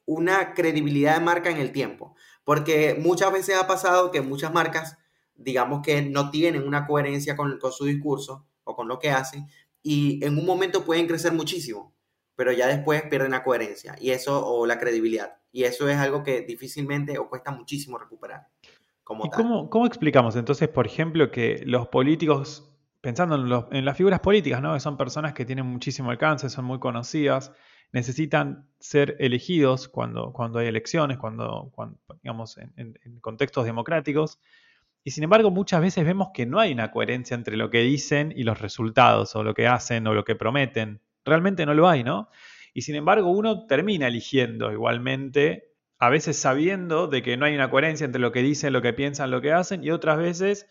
una 0.05 0.53
credibilidad 0.53 1.15
de 1.15 1.23
marca 1.23 1.49
en 1.49 1.57
el 1.57 1.71
tiempo. 1.71 2.15
Porque 2.43 2.97
muchas 2.99 3.31
veces 3.31 3.55
ha 3.55 3.67
pasado 3.67 4.11
que 4.11 4.21
muchas 4.21 4.53
marcas 4.53 4.97
digamos 5.35 5.81
que 5.81 6.01
no 6.01 6.29
tienen 6.29 6.67
una 6.67 6.85
coherencia 6.85 7.35
con, 7.35 7.57
con 7.59 7.71
su 7.71 7.85
discurso 7.85 8.45
o 8.63 8.75
con 8.75 8.87
lo 8.87 8.99
que 8.99 9.09
hacen 9.09 9.47
y 9.81 10.23
en 10.23 10.37
un 10.37 10.45
momento 10.45 10.83
pueden 10.83 11.07
crecer 11.07 11.31
muchísimo, 11.31 11.95
pero 12.35 12.51
ya 12.51 12.67
después 12.67 13.01
pierden 13.03 13.31
la 13.31 13.43
coherencia 13.43 13.95
y 13.99 14.11
eso 14.11 14.45
o 14.45 14.65
la 14.65 14.77
credibilidad. 14.77 15.37
Y 15.51 15.63
eso 15.63 15.89
es 15.89 15.97
algo 15.97 16.23
que 16.23 16.41
difícilmente 16.41 17.17
o 17.17 17.29
cuesta 17.29 17.51
muchísimo 17.51 17.97
recuperar. 17.97 18.47
Como 19.03 19.29
Cómo, 19.29 19.69
cómo, 19.69 19.85
explicamos 19.87 20.35
entonces, 20.35 20.69
por 20.69 20.85
ejemplo, 20.85 21.31
que 21.31 21.63
los 21.65 21.87
políticos, 21.87 22.70
pensando 23.01 23.35
en, 23.35 23.77
en, 23.77 23.85
las 23.85 23.97
figuras 23.97 24.19
políticas, 24.19 24.61
¿no? 24.61 24.73
que 24.73 24.79
son 24.79 24.95
personas 24.95 25.33
que 25.33 25.45
tienen 25.45 25.65
muchísimo 25.65 26.11
alcance, 26.11 26.49
son 26.49 26.65
muy 26.65 26.79
conocidas, 26.79 27.51
necesitan 27.91 28.67
ser 28.79 29.17
elegidos 29.19 29.87
cuando, 29.87 30.31
cuando 30.31 30.59
hay 30.59 30.67
elecciones, 30.67 31.17
cuando, 31.17 31.71
digamos, 32.23 32.57
en, 32.57 32.95
contextos 33.19 33.65
democráticos. 33.65 34.39
Y 35.03 35.11
sin 35.11 35.23
embargo, 35.23 35.51
muchas 35.51 35.81
veces 35.81 36.05
vemos 36.05 36.29
que 36.33 36.45
no 36.45 36.59
hay 36.59 36.71
una 36.71 36.91
coherencia 36.91 37.35
entre 37.35 37.57
lo 37.57 37.69
que 37.69 37.79
dicen 37.79 38.33
y 38.35 38.43
los 38.43 38.61
resultados, 38.61 39.35
o 39.35 39.43
lo 39.43 39.53
que 39.53 39.67
hacen, 39.67 40.07
o 40.07 40.13
lo 40.13 40.23
que 40.23 40.35
prometen. 40.35 41.01
Realmente 41.25 41.65
no 41.65 41.73
lo 41.73 41.89
hay, 41.89 42.03
¿no? 42.03 42.29
Y 42.73 42.83
sin 42.83 42.95
embargo, 42.95 43.29
uno 43.29 43.65
termina 43.65 44.07
eligiendo 44.07 44.71
igualmente, 44.71 45.73
a 45.99 46.09
veces 46.09 46.37
sabiendo 46.37 47.07
de 47.07 47.21
que 47.21 47.35
no 47.35 47.45
hay 47.45 47.55
una 47.55 47.69
coherencia 47.69 48.05
entre 48.05 48.21
lo 48.21 48.31
que 48.31 48.41
dicen, 48.41 48.73
lo 48.73 48.81
que 48.81 48.93
piensan, 48.93 49.31
lo 49.31 49.41
que 49.41 49.51
hacen, 49.51 49.83
y 49.83 49.91
otras 49.91 50.17
veces 50.17 50.67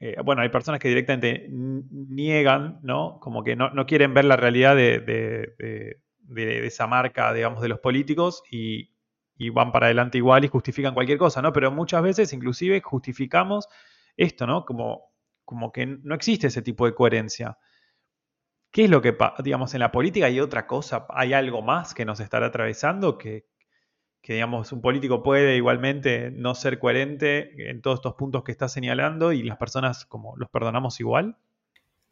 eh, 0.00 0.16
bueno, 0.24 0.42
hay 0.42 0.48
personas 0.48 0.80
que 0.80 0.88
directamente 0.88 1.48
niegan, 1.50 2.78
¿no? 2.82 3.18
Como 3.20 3.42
que 3.42 3.56
no, 3.56 3.70
quieren 3.86 4.14
ver 4.14 4.26
la 4.26 4.36
realidad 4.36 4.76
de, 4.76 5.98
esa 6.64 6.86
marca, 6.86 7.32
digamos, 7.32 7.60
de 7.60 7.68
los 7.68 7.80
políticos 7.80 8.42
y, 8.50 8.90
van 9.50 9.72
para 9.72 9.86
adelante 9.86 10.18
igual 10.18 10.44
y 10.44 10.48
justifican 10.48 10.94
cualquier 10.94 11.18
cosa, 11.18 11.42
¿no? 11.42 11.52
Pero 11.52 11.70
muchas 11.72 12.02
veces 12.02 12.32
inclusive 12.32 12.80
justificamos 12.80 13.68
esto, 14.16 14.46
¿no? 14.46 14.64
Como, 14.64 15.12
como 15.44 15.72
que 15.72 15.86
no 15.86 16.14
existe 16.14 16.48
ese 16.48 16.62
tipo 16.62 16.86
de 16.86 16.94
coherencia. 16.94 17.58
¿Qué 18.70 18.84
es 18.84 18.90
lo 18.90 19.00
que, 19.00 19.16
digamos, 19.42 19.74
en 19.74 19.80
la 19.80 19.90
política 19.90 20.26
hay 20.26 20.40
otra 20.40 20.66
cosa, 20.66 21.06
hay 21.08 21.32
algo 21.32 21.62
más 21.62 21.94
que 21.94 22.04
nos 22.04 22.20
estará 22.20 22.46
atravesando 22.46 23.16
que, 23.18 23.46
que 24.22 24.34
digamos 24.34 24.72
un 24.72 24.80
político 24.80 25.22
puede 25.22 25.56
igualmente 25.56 26.30
no 26.30 26.54
ser 26.54 26.78
coherente 26.78 27.70
en 27.70 27.80
todos 27.80 27.98
estos 27.98 28.14
puntos 28.14 28.44
que 28.44 28.52
está 28.52 28.68
señalando 28.68 29.32
y 29.32 29.42
las 29.42 29.56
personas 29.56 30.04
como 30.04 30.36
los 30.36 30.50
perdonamos 30.50 31.00
igual? 31.00 31.36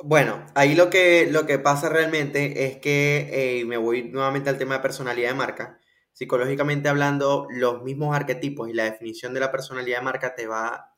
Bueno, 0.03 0.45
ahí 0.55 0.75
lo 0.75 0.91
que, 0.91 1.29
lo 1.31 1.47
que 1.47 1.59
pasa 1.59 1.89
realmente 1.89 2.67
es 2.67 2.77
que, 2.79 3.61
eh, 3.61 3.65
me 3.65 3.79
voy 3.79 4.05
nuevamente 4.05 4.51
al 4.51 4.59
tema 4.59 4.75
de 4.75 4.81
personalidad 4.81 5.31
de 5.31 5.35
marca, 5.35 5.81
psicológicamente 6.13 6.89
hablando, 6.89 7.47
los 7.51 7.83
mismos 7.83 8.15
arquetipos 8.15 8.69
y 8.69 8.75
la 8.75 8.85
definición 8.85 9.33
de 9.33 9.41
la 9.41 9.51
personalidad 9.51 9.99
de 9.99 10.05
marca 10.05 10.35
te 10.35 10.47
va, 10.47 10.93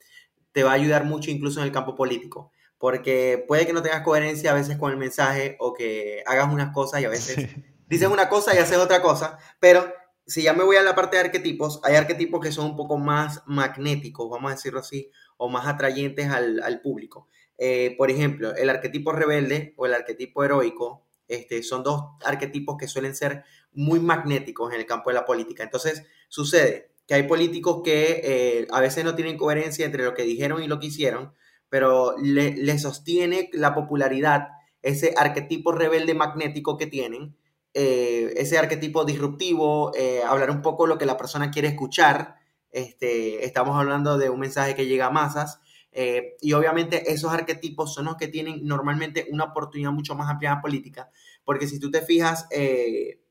te 0.52 0.64
va 0.64 0.72
a 0.72 0.74
ayudar 0.74 1.04
mucho 1.04 1.30
incluso 1.30 1.60
en 1.60 1.66
el 1.66 1.72
campo 1.72 1.94
político, 1.94 2.52
porque 2.76 3.44
puede 3.46 3.66
que 3.66 3.72
no 3.72 3.82
tengas 3.82 4.02
coherencia 4.02 4.50
a 4.50 4.54
veces 4.54 4.76
con 4.76 4.90
el 4.90 4.98
mensaje 4.98 5.56
o 5.60 5.74
que 5.74 6.22
hagas 6.26 6.52
unas 6.52 6.72
cosas 6.72 7.00
y 7.00 7.04
a 7.04 7.08
veces 7.08 7.48
dices 7.88 8.08
una 8.08 8.28
cosa 8.28 8.54
y 8.54 8.58
haces 8.58 8.78
otra 8.78 9.00
cosa, 9.00 9.38
pero 9.60 9.92
si 10.28 10.42
ya 10.42 10.52
me 10.52 10.62
voy 10.62 10.76
a 10.76 10.82
la 10.82 10.94
parte 10.94 11.16
de 11.16 11.22
arquetipos, 11.22 11.80
hay 11.82 11.96
arquetipos 11.96 12.40
que 12.40 12.52
son 12.52 12.66
un 12.66 12.76
poco 12.76 12.98
más 12.98 13.42
magnéticos, 13.46 14.28
vamos 14.30 14.52
a 14.52 14.54
decirlo 14.54 14.80
así, 14.80 15.10
o 15.38 15.48
más 15.48 15.66
atrayentes 15.66 16.28
al, 16.28 16.80
público. 16.82 17.28
Eh, 17.56 17.94
por 17.96 18.10
ejemplo, 18.10 18.54
el 18.54 18.68
arquetipo 18.68 19.12
rebelde 19.12 19.74
o 19.76 19.86
el 19.86 19.94
arquetipo 19.94 20.44
heroico 20.44 21.06
este, 21.26 21.62
son 21.62 21.82
dos 21.82 22.02
arquetipos 22.24 22.76
que 22.78 22.86
suelen 22.86 23.16
ser 23.16 23.44
muy 23.72 24.00
magnéticos 24.00 24.72
en 24.72 24.80
el 24.80 24.86
campo 24.86 25.10
de 25.10 25.14
la 25.14 25.24
política. 25.24 25.62
Entonces, 25.62 26.04
sucede 26.28 26.92
que 27.06 27.14
hay 27.14 27.22
políticos 27.22 27.80
que 27.82 28.20
eh, 28.22 28.68
a 28.70 28.80
veces 28.80 29.04
no 29.04 29.14
tienen 29.14 29.38
coherencia 29.38 29.86
entre 29.86 30.04
lo 30.04 30.12
que 30.12 30.24
dijeron 30.24 30.62
y 30.62 30.68
lo 30.68 30.78
que 30.78 30.88
hicieron, 30.88 31.32
pero 31.70 32.14
le 32.18 32.78
sostiene 32.78 33.50
la 33.52 33.74
popularidad 33.74 34.48
ese 34.82 35.14
arquetipo 35.16 35.72
rebelde 35.72 36.14
magnético 36.14 36.76
que 36.76 36.86
tienen 36.86 37.36
eh, 37.80 38.34
ese 38.36 38.58
arquetipo 38.58 39.04
disruptivo, 39.04 39.92
eh, 39.94 40.20
hablar 40.26 40.50
un 40.50 40.62
poco 40.62 40.88
lo 40.88 40.98
que 40.98 41.06
la 41.06 41.16
persona 41.16 41.52
quiere 41.52 41.68
escuchar. 41.68 42.34
Este, 42.72 43.44
estamos 43.44 43.78
hablando 43.78 44.18
de 44.18 44.30
un 44.30 44.40
mensaje 44.40 44.74
que 44.74 44.86
llega 44.86 45.06
a 45.06 45.10
masas. 45.10 45.60
Eh, 45.92 46.34
y 46.40 46.54
obviamente 46.54 47.12
esos 47.12 47.32
arquetipos 47.32 47.94
son 47.94 48.06
los 48.06 48.16
que 48.16 48.26
tienen 48.26 48.66
normalmente 48.66 49.28
una 49.30 49.44
oportunidad 49.44 49.92
mucho 49.92 50.16
más 50.16 50.28
amplia 50.28 50.60
política. 50.60 51.12
Porque 51.44 51.68
si 51.68 51.78
tú 51.78 51.88
te 51.88 52.02
fijas, 52.02 52.48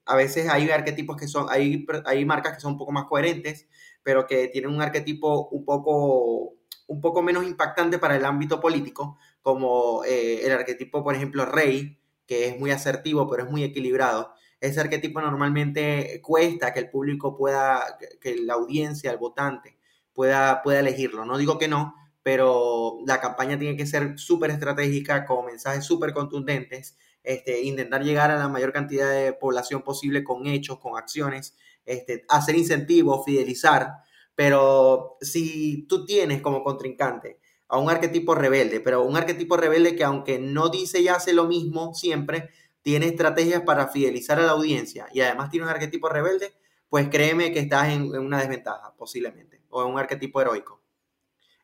a 0.05 0.15
veces 0.15 0.47
hay 0.47 0.69
arquetipos 0.69 1.17
que 1.17 1.27
son, 1.27 1.47
hay, 1.49 1.85
hay 2.05 2.23
marcas 2.23 2.53
que 2.53 2.61
son 2.61 2.71
un 2.71 2.77
poco 2.77 2.93
más 2.93 3.03
coherentes, 3.03 3.67
pero 4.01 4.27
que 4.27 4.47
tienen 4.47 4.71
un 4.71 4.81
arquetipo 4.81 5.49
un 5.49 5.65
poco, 5.65 6.53
un 6.87 7.01
poco 7.01 7.21
menos 7.21 7.43
impactante 7.43 7.99
para 7.99 8.15
el 8.15 8.23
ámbito 8.23 8.61
político, 8.61 9.17
como 9.41 10.05
el 10.05 10.49
arquetipo, 10.53 11.03
por 11.03 11.15
ejemplo, 11.15 11.45
rey, 11.45 11.99
que 12.27 12.47
es 12.47 12.59
muy 12.59 12.71
asertivo, 12.71 13.27
pero 13.29 13.45
es 13.45 13.49
muy 13.49 13.63
equilibrado 13.63 14.33
ese 14.59 14.79
arquetipo 14.79 15.21
normalmente 15.21 16.19
cuesta 16.21 16.73
que 16.73 16.79
el 16.79 16.89
público 16.89 17.37
pueda, 17.37 17.97
que 18.19 18.37
la 18.37 18.55
audiencia, 18.55 19.11
el 19.11 19.17
votante, 19.17 19.77
pueda, 20.13 20.61
pueda 20.63 20.79
elegirlo. 20.79 21.25
No 21.25 21.37
digo 21.37 21.57
que 21.57 21.67
no, 21.67 21.93
pero 22.23 22.99
la 23.05 23.21
campaña 23.21 23.57
tiene 23.59 23.77
que 23.77 23.85
ser 23.85 24.17
súper 24.17 24.51
estratégica, 24.51 25.25
con 25.25 25.45
mensajes 25.45 25.85
súper 25.85 26.13
contundentes, 26.13 26.97
este, 27.23 27.61
intentar 27.61 28.03
llegar 28.03 28.31
a 28.31 28.37
la 28.37 28.47
mayor 28.47 28.73
cantidad 28.73 29.11
de 29.11 29.33
población 29.33 29.83
posible 29.83 30.23
con 30.23 30.47
hechos, 30.47 30.79
con 30.79 30.97
acciones, 30.97 31.55
este, 31.85 32.25
hacer 32.29 32.55
incentivos, 32.55 33.25
fidelizar. 33.25 33.91
Pero 34.33 35.17
si 35.21 35.85
tú 35.87 36.05
tienes 36.05 36.41
como 36.41 36.63
contrincante 36.63 37.39
a 37.69 37.77
un 37.77 37.89
arquetipo 37.89 38.35
rebelde, 38.35 38.79
pero 38.79 39.03
un 39.03 39.17
arquetipo 39.17 39.57
rebelde 39.57 39.95
que 39.95 40.03
aunque 40.03 40.39
no 40.39 40.69
dice 40.69 41.01
y 41.01 41.07
hace 41.07 41.33
lo 41.33 41.45
mismo 41.45 41.93
siempre, 41.93 42.49
tiene 42.81 43.07
estrategias 43.07 43.63
para 43.63 43.87
fidelizar 43.89 44.39
a 44.39 44.43
la 44.43 44.51
audiencia 44.51 45.07
y 45.11 45.21
además 45.21 45.49
tiene 45.49 45.65
un 45.65 45.71
arquetipo 45.71 46.07
rebelde, 46.07 46.53
pues 46.89 47.09
créeme 47.09 47.51
que 47.51 47.59
estás 47.59 47.89
en, 47.89 48.03
una 48.17 48.39
desventaja, 48.39 48.93
posiblemente, 48.95 49.61
o 49.69 49.83
en 49.83 49.91
un 49.91 49.99
arquetipo 49.99 50.39
heroico. 50.39 50.81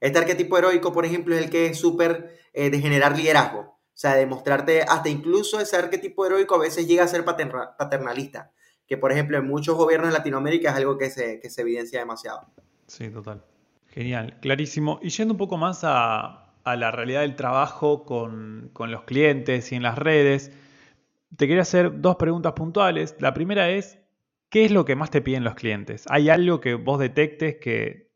Este 0.01 0.19
arquetipo 0.19 0.57
heroico, 0.57 0.91
por 0.91 1.05
ejemplo, 1.05 1.33
es 1.33 1.41
el 1.43 1.49
que 1.49 1.67
es 1.67 1.79
súper 1.79 2.37
eh, 2.51 2.69
de 2.69 2.79
generar 2.81 3.15
liderazgo, 3.17 3.59
o 3.59 3.79
sea, 3.93 4.15
de 4.15 4.25
mostrarte, 4.25 4.81
hasta 4.81 5.07
incluso 5.07 5.61
ese 5.61 5.77
arquetipo 5.77 6.25
heroico 6.25 6.55
a 6.55 6.59
veces 6.59 6.87
llega 6.87 7.05
a 7.05 7.07
ser 7.07 7.23
paternalista, 7.23 8.51
que 8.85 8.97
por 8.97 9.13
ejemplo 9.13 9.37
en 9.37 9.47
muchos 9.47 9.77
gobiernos 9.77 10.09
de 10.09 10.17
Latinoamérica 10.17 10.71
es 10.71 10.75
algo 10.75 10.97
que 10.97 11.09
se, 11.09 11.39
que 11.39 11.49
se 11.49 11.61
evidencia 11.61 11.99
demasiado. 11.99 12.51
Sí, 12.87 13.09
total. 13.09 13.45
Genial, 13.93 14.39
clarísimo. 14.41 14.99
Y 15.03 15.09
yendo 15.09 15.35
un 15.35 15.37
poco 15.37 15.55
más 15.55 15.81
a, 15.83 16.39
la 16.65 16.89
realidad 16.89 17.21
del 17.21 17.35
trabajo 17.35 18.05
con, 18.05 18.71
con 18.73 18.89
los 18.89 19.03
clientes 19.03 19.71
y 19.71 19.75
en 19.75 19.83
las 19.83 19.99
redes, 19.99 20.51
te 21.37 21.47
quería 21.47 21.61
hacer 21.61 22.01
dos 22.01 22.15
preguntas 22.15 22.53
puntuales. 22.53 23.15
La 23.19 23.35
primera 23.35 23.69
es, 23.69 23.99
¿qué 24.49 24.65
es 24.65 24.71
lo 24.71 24.83
que 24.83 24.95
más 24.95 25.11
te 25.11 25.21
piden 25.21 25.43
los 25.43 25.53
clientes? 25.53 26.05
¿Hay 26.09 26.29
algo 26.29 26.59
que 26.59 26.73
vos 26.73 26.99
detectes 26.99 27.57
que, 27.61 28.09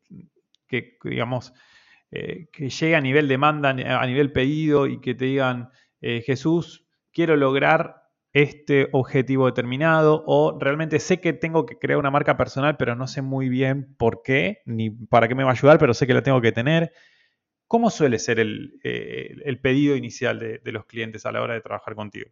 digamos, 1.04 1.54
eh, 2.10 2.48
que 2.52 2.70
llegue 2.70 2.96
a 2.96 3.00
nivel 3.00 3.28
demanda, 3.28 3.68
a 3.68 4.06
nivel 4.06 4.32
pedido 4.32 4.88
y 4.88 5.00
que 5.00 5.14
te 5.14 5.26
digan, 5.26 5.70
eh, 6.00 6.22
Jesús, 6.26 6.88
quiero 7.12 7.36
lograr 7.36 7.97
este 8.32 8.88
objetivo 8.92 9.46
determinado 9.46 10.22
o 10.26 10.58
realmente 10.58 11.00
sé 11.00 11.20
que 11.20 11.32
tengo 11.32 11.66
que 11.66 11.78
crear 11.78 11.98
una 11.98 12.10
marca 12.10 12.36
personal, 12.36 12.76
pero 12.76 12.94
no 12.94 13.06
sé 13.06 13.22
muy 13.22 13.48
bien 13.48 13.94
por 13.98 14.22
qué 14.22 14.62
ni 14.66 14.90
para 14.90 15.28
qué 15.28 15.34
me 15.34 15.44
va 15.44 15.50
a 15.50 15.54
ayudar, 15.54 15.78
pero 15.78 15.94
sé 15.94 16.06
que 16.06 16.14
la 16.14 16.22
tengo 16.22 16.40
que 16.40 16.52
tener. 16.52 16.92
¿Cómo 17.66 17.90
suele 17.90 18.18
ser 18.18 18.40
el, 18.40 18.80
eh, 18.82 19.58
pedido 19.62 19.96
inicial 19.96 20.38
de 20.38 20.72
los 20.72 20.86
clientes 20.86 21.26
a 21.26 21.32
la 21.32 21.42
hora 21.42 21.54
de 21.54 21.60
trabajar 21.60 21.94
contigo? 21.94 22.30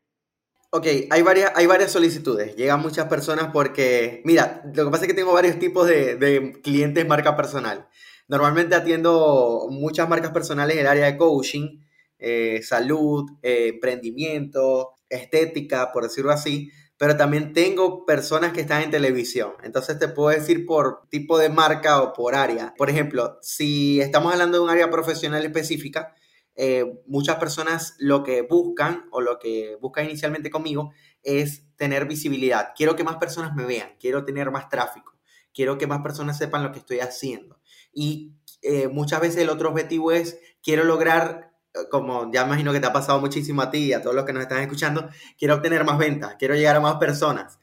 Ok, 0.70 0.86
hay 1.10 1.22
varias, 1.22 1.52
hay 1.54 1.66
varias 1.66 1.92
solicitudes. 1.92 2.56
Llegan 2.56 2.80
muchas 2.80 3.06
personas 3.06 3.50
porque, 3.52 4.20
mira, 4.24 4.62
lo 4.74 4.84
que 4.84 4.90
pasa 4.90 5.04
es 5.04 5.08
que 5.08 5.14
tengo 5.14 5.32
varios 5.32 5.58
tipos 5.58 5.86
de, 5.86 6.58
clientes 6.62 7.06
marca 7.06 7.36
personal. 7.36 7.88
Normalmente 8.28 8.74
atiendo 8.74 9.68
muchas 9.70 10.08
marcas 10.08 10.32
personales 10.32 10.76
en 10.76 10.82
el 10.82 10.86
área 10.88 11.06
de 11.06 11.16
coaching, 11.16 11.80
eh, 12.18 12.60
salud, 12.62 13.24
eh, 13.42 13.68
emprendimiento, 13.74 14.95
estética, 15.08 15.92
por 15.92 16.04
decirlo 16.04 16.32
así, 16.32 16.70
pero 16.98 17.16
también 17.16 17.52
tengo 17.52 18.06
personas 18.06 18.52
que 18.52 18.62
están 18.62 18.82
en 18.82 18.90
televisión. 18.90 19.52
Entonces 19.62 19.98
te 19.98 20.08
puedo 20.08 20.30
decir 20.30 20.64
por 20.64 21.06
tipo 21.08 21.38
de 21.38 21.50
marca 21.50 22.02
o 22.02 22.12
por 22.12 22.34
área. 22.34 22.74
Por 22.76 22.88
ejemplo, 22.88 23.38
si 23.42 24.00
estamos 24.00 24.32
hablando 24.32 24.58
de 24.58 24.64
un 24.64 24.70
área 24.70 24.90
profesional 24.90 25.44
específica, 25.44 26.14
eh, 26.58 27.02
muchas 27.06 27.36
personas 27.36 27.94
lo 27.98 28.24
que 28.24 28.40
buscan 28.40 29.08
o 29.10 29.20
lo 29.20 29.38
que 29.38 29.76
buscan 29.80 30.06
inicialmente 30.06 30.50
conmigo 30.50 30.92
es 31.22 31.64
tener 31.76 32.06
visibilidad. 32.06 32.70
Quiero 32.74 32.96
que 32.96 33.04
más 33.04 33.16
personas 33.16 33.54
me 33.54 33.66
vean, 33.66 33.90
quiero 34.00 34.24
tener 34.24 34.50
más 34.50 34.70
tráfico, 34.70 35.18
quiero 35.52 35.76
que 35.76 35.86
más 35.86 36.00
personas 36.00 36.38
sepan 36.38 36.62
lo 36.62 36.72
que 36.72 36.78
estoy 36.78 37.00
haciendo. 37.00 37.60
Y 37.92 38.32
eh, 38.62 38.88
muchas 38.88 39.20
veces 39.20 39.42
el 39.42 39.50
otro 39.50 39.68
objetivo 39.68 40.12
es, 40.12 40.38
quiero 40.62 40.84
lograr, 40.84 41.45
como 41.90 42.30
ya 42.32 42.44
imagino 42.44 42.72
que 42.72 42.80
te 42.80 42.86
ha 42.86 42.92
pasado 42.92 43.20
muchísimo 43.20 43.62
a 43.62 43.70
ti 43.70 43.86
y 43.86 43.92
a 43.92 44.02
todos 44.02 44.14
los 44.14 44.24
que 44.24 44.32
nos 44.32 44.42
están 44.42 44.60
escuchando, 44.60 45.08
quiero 45.38 45.54
obtener 45.54 45.84
más 45.84 45.98
ventas, 45.98 46.36
quiero 46.38 46.54
llegar 46.54 46.76
a 46.76 46.80
más 46.80 46.96
personas, 46.96 47.58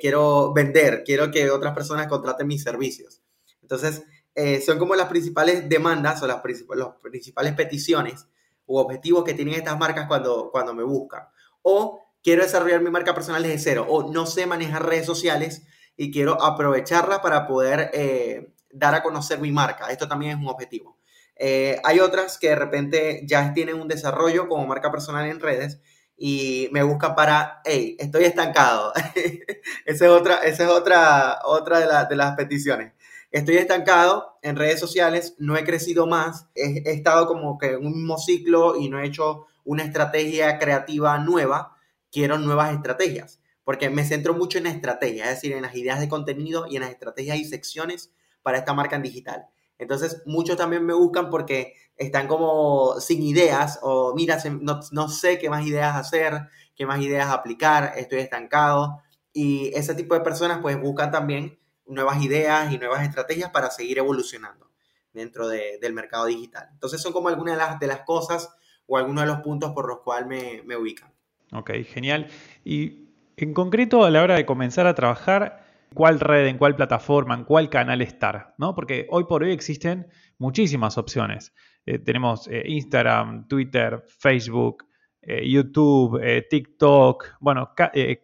quiero 0.00 0.52
vender, 0.52 1.02
quiero 1.04 1.30
que 1.30 1.50
otras 1.50 1.74
personas 1.74 2.06
contraten 2.08 2.46
mis 2.46 2.62
servicios. 2.62 3.22
Entonces, 3.62 4.02
eh, 4.34 4.60
son 4.62 4.78
como 4.78 4.94
las 4.94 5.08
principales 5.08 5.68
demandas 5.68 6.22
o 6.22 6.26
las, 6.26 6.40
principales 6.40 7.52
peticiones 7.54 8.26
u 8.66 8.78
objetivos 8.78 9.24
que 9.24 9.34
tienen 9.34 9.54
estas 9.54 9.78
marcas 9.78 10.06
cuando, 10.06 10.50
cuando 10.50 10.74
me 10.74 10.82
buscan. 10.82 11.24
O 11.62 12.02
quiero 12.22 12.42
desarrollar 12.42 12.80
mi 12.80 12.90
marca 12.90 13.14
personal 13.14 13.42
desde 13.42 13.58
cero, 13.58 13.86
o 13.88 14.10
no 14.10 14.26
sé 14.26 14.46
manejar 14.46 14.86
redes 14.86 15.06
sociales 15.06 15.64
y 15.96 16.10
quiero 16.10 16.42
aprovecharlas 16.42 17.18
para 17.20 17.46
poder 17.46 17.90
eh, 17.92 18.54
dar 18.70 18.94
a 18.94 19.02
conocer 19.02 19.38
mi 19.38 19.52
marca. 19.52 19.90
Esto 19.90 20.08
también 20.08 20.32
es 20.32 20.38
un 20.38 20.48
objetivo. 20.48 20.98
Eh, 21.44 21.80
hay 21.82 21.98
otras 21.98 22.38
que 22.38 22.50
de 22.50 22.54
repente 22.54 23.22
ya 23.26 23.52
tienen 23.52 23.80
un 23.80 23.88
desarrollo 23.88 24.48
como 24.48 24.64
marca 24.64 24.92
personal 24.92 25.28
en 25.28 25.40
redes 25.40 25.80
y 26.16 26.68
me 26.70 26.84
buscan 26.84 27.16
para, 27.16 27.60
hey, 27.64 27.96
estoy 27.98 28.26
estancado. 28.26 28.92
esa 29.84 30.04
es 30.04 30.10
otra, 30.12 30.36
esa 30.36 30.62
es 30.62 30.70
otra, 30.70 31.40
otra 31.44 32.06
de, 32.06 32.14
las 32.14 32.36
peticiones. 32.36 32.92
Estoy 33.32 33.56
estancado 33.56 34.38
en 34.42 34.54
redes 34.54 34.78
sociales, 34.78 35.34
no 35.38 35.56
he 35.56 35.64
crecido 35.64 36.06
más, 36.06 36.46
he, 36.54 36.88
estado 36.92 37.26
como 37.26 37.58
que 37.58 37.72
en 37.72 37.86
un 37.86 37.94
mismo 37.94 38.18
ciclo 38.18 38.76
y 38.76 38.88
no 38.88 39.00
he 39.00 39.06
hecho 39.06 39.46
una 39.64 39.82
estrategia 39.82 40.60
creativa 40.60 41.18
nueva. 41.18 41.76
Quiero 42.12 42.38
nuevas 42.38 42.72
estrategias, 42.72 43.40
porque 43.64 43.90
me 43.90 44.04
centro 44.04 44.32
mucho 44.32 44.58
en 44.58 44.64
la 44.64 44.70
estrategia, 44.70 45.24
es 45.24 45.30
decir, 45.30 45.54
en 45.54 45.62
las 45.62 45.74
ideas 45.74 45.98
de 45.98 46.08
contenido 46.08 46.68
y 46.68 46.76
en 46.76 46.82
las 46.82 46.92
estrategias 46.92 47.38
y 47.38 47.44
secciones 47.46 48.12
para 48.44 48.58
esta 48.58 48.74
marca 48.74 48.94
en 48.94 49.02
digital. 49.02 49.48
Entonces, 49.82 50.22
muchos 50.26 50.56
también 50.56 50.84
me 50.84 50.94
buscan 50.94 51.28
porque 51.30 51.74
están 51.96 52.26
como 52.26 53.00
sin 53.00 53.22
ideas 53.22 53.78
o 53.82 54.14
mira, 54.14 54.38
no, 54.60 55.08
sé 55.08 55.38
qué 55.38 55.50
más 55.50 55.66
ideas 55.66 55.96
hacer, 55.96 56.48
qué 56.74 56.86
más 56.86 57.00
ideas 57.00 57.28
aplicar, 57.28 57.92
estoy 57.96 58.20
estancado. 58.20 59.02
Y 59.32 59.72
ese 59.74 59.94
tipo 59.94 60.14
de 60.14 60.20
personas 60.20 60.58
pues 60.60 60.80
buscan 60.80 61.10
también 61.10 61.58
nuevas 61.86 62.22
ideas 62.22 62.72
y 62.72 62.78
nuevas 62.78 63.02
estrategias 63.02 63.50
para 63.50 63.70
seguir 63.70 63.98
evolucionando 63.98 64.70
dentro 65.12 65.48
del 65.48 65.92
mercado 65.92 66.26
digital. 66.26 66.68
Entonces 66.72 67.00
son 67.00 67.12
como 67.12 67.28
algunas 67.28 67.54
de 67.54 67.58
las, 67.58 67.80
de 67.80 67.86
las 67.86 68.00
cosas 68.00 68.54
o 68.86 68.96
algunos 68.96 69.24
de 69.24 69.28
los 69.28 69.40
puntos 69.40 69.72
por 69.72 69.88
los 69.88 70.00
cuales 70.00 70.26
me, 70.26 70.62
me 70.64 70.76
ubican. 70.76 71.12
Ok, 71.52 71.70
genial. 71.84 72.28
Y 72.64 73.08
en 73.36 73.52
concreto 73.52 74.04
a 74.04 74.10
la 74.10 74.22
hora 74.22 74.34
de 74.34 74.46
comenzar 74.46 74.86
a 74.86 74.94
trabajar, 74.94 75.64
cuál 75.92 76.20
red, 76.20 76.46
en 76.46 76.58
cuál 76.58 76.76
plataforma, 76.76 77.34
en 77.34 77.44
cuál 77.44 77.70
canal 77.70 78.02
estar, 78.02 78.54
¿no? 78.58 78.74
Porque 78.74 79.06
hoy 79.10 79.24
por 79.24 79.42
hoy 79.42 79.52
existen 79.52 80.08
muchísimas 80.38 80.98
opciones. 80.98 81.52
Eh, 81.86 81.98
tenemos 81.98 82.48
eh, 82.48 82.62
Instagram, 82.66 83.48
Twitter, 83.48 84.02
Facebook, 84.06 84.86
eh, 85.20 85.48
YouTube, 85.48 86.20
TikTok, 86.48 87.36
bueno, 87.40 87.72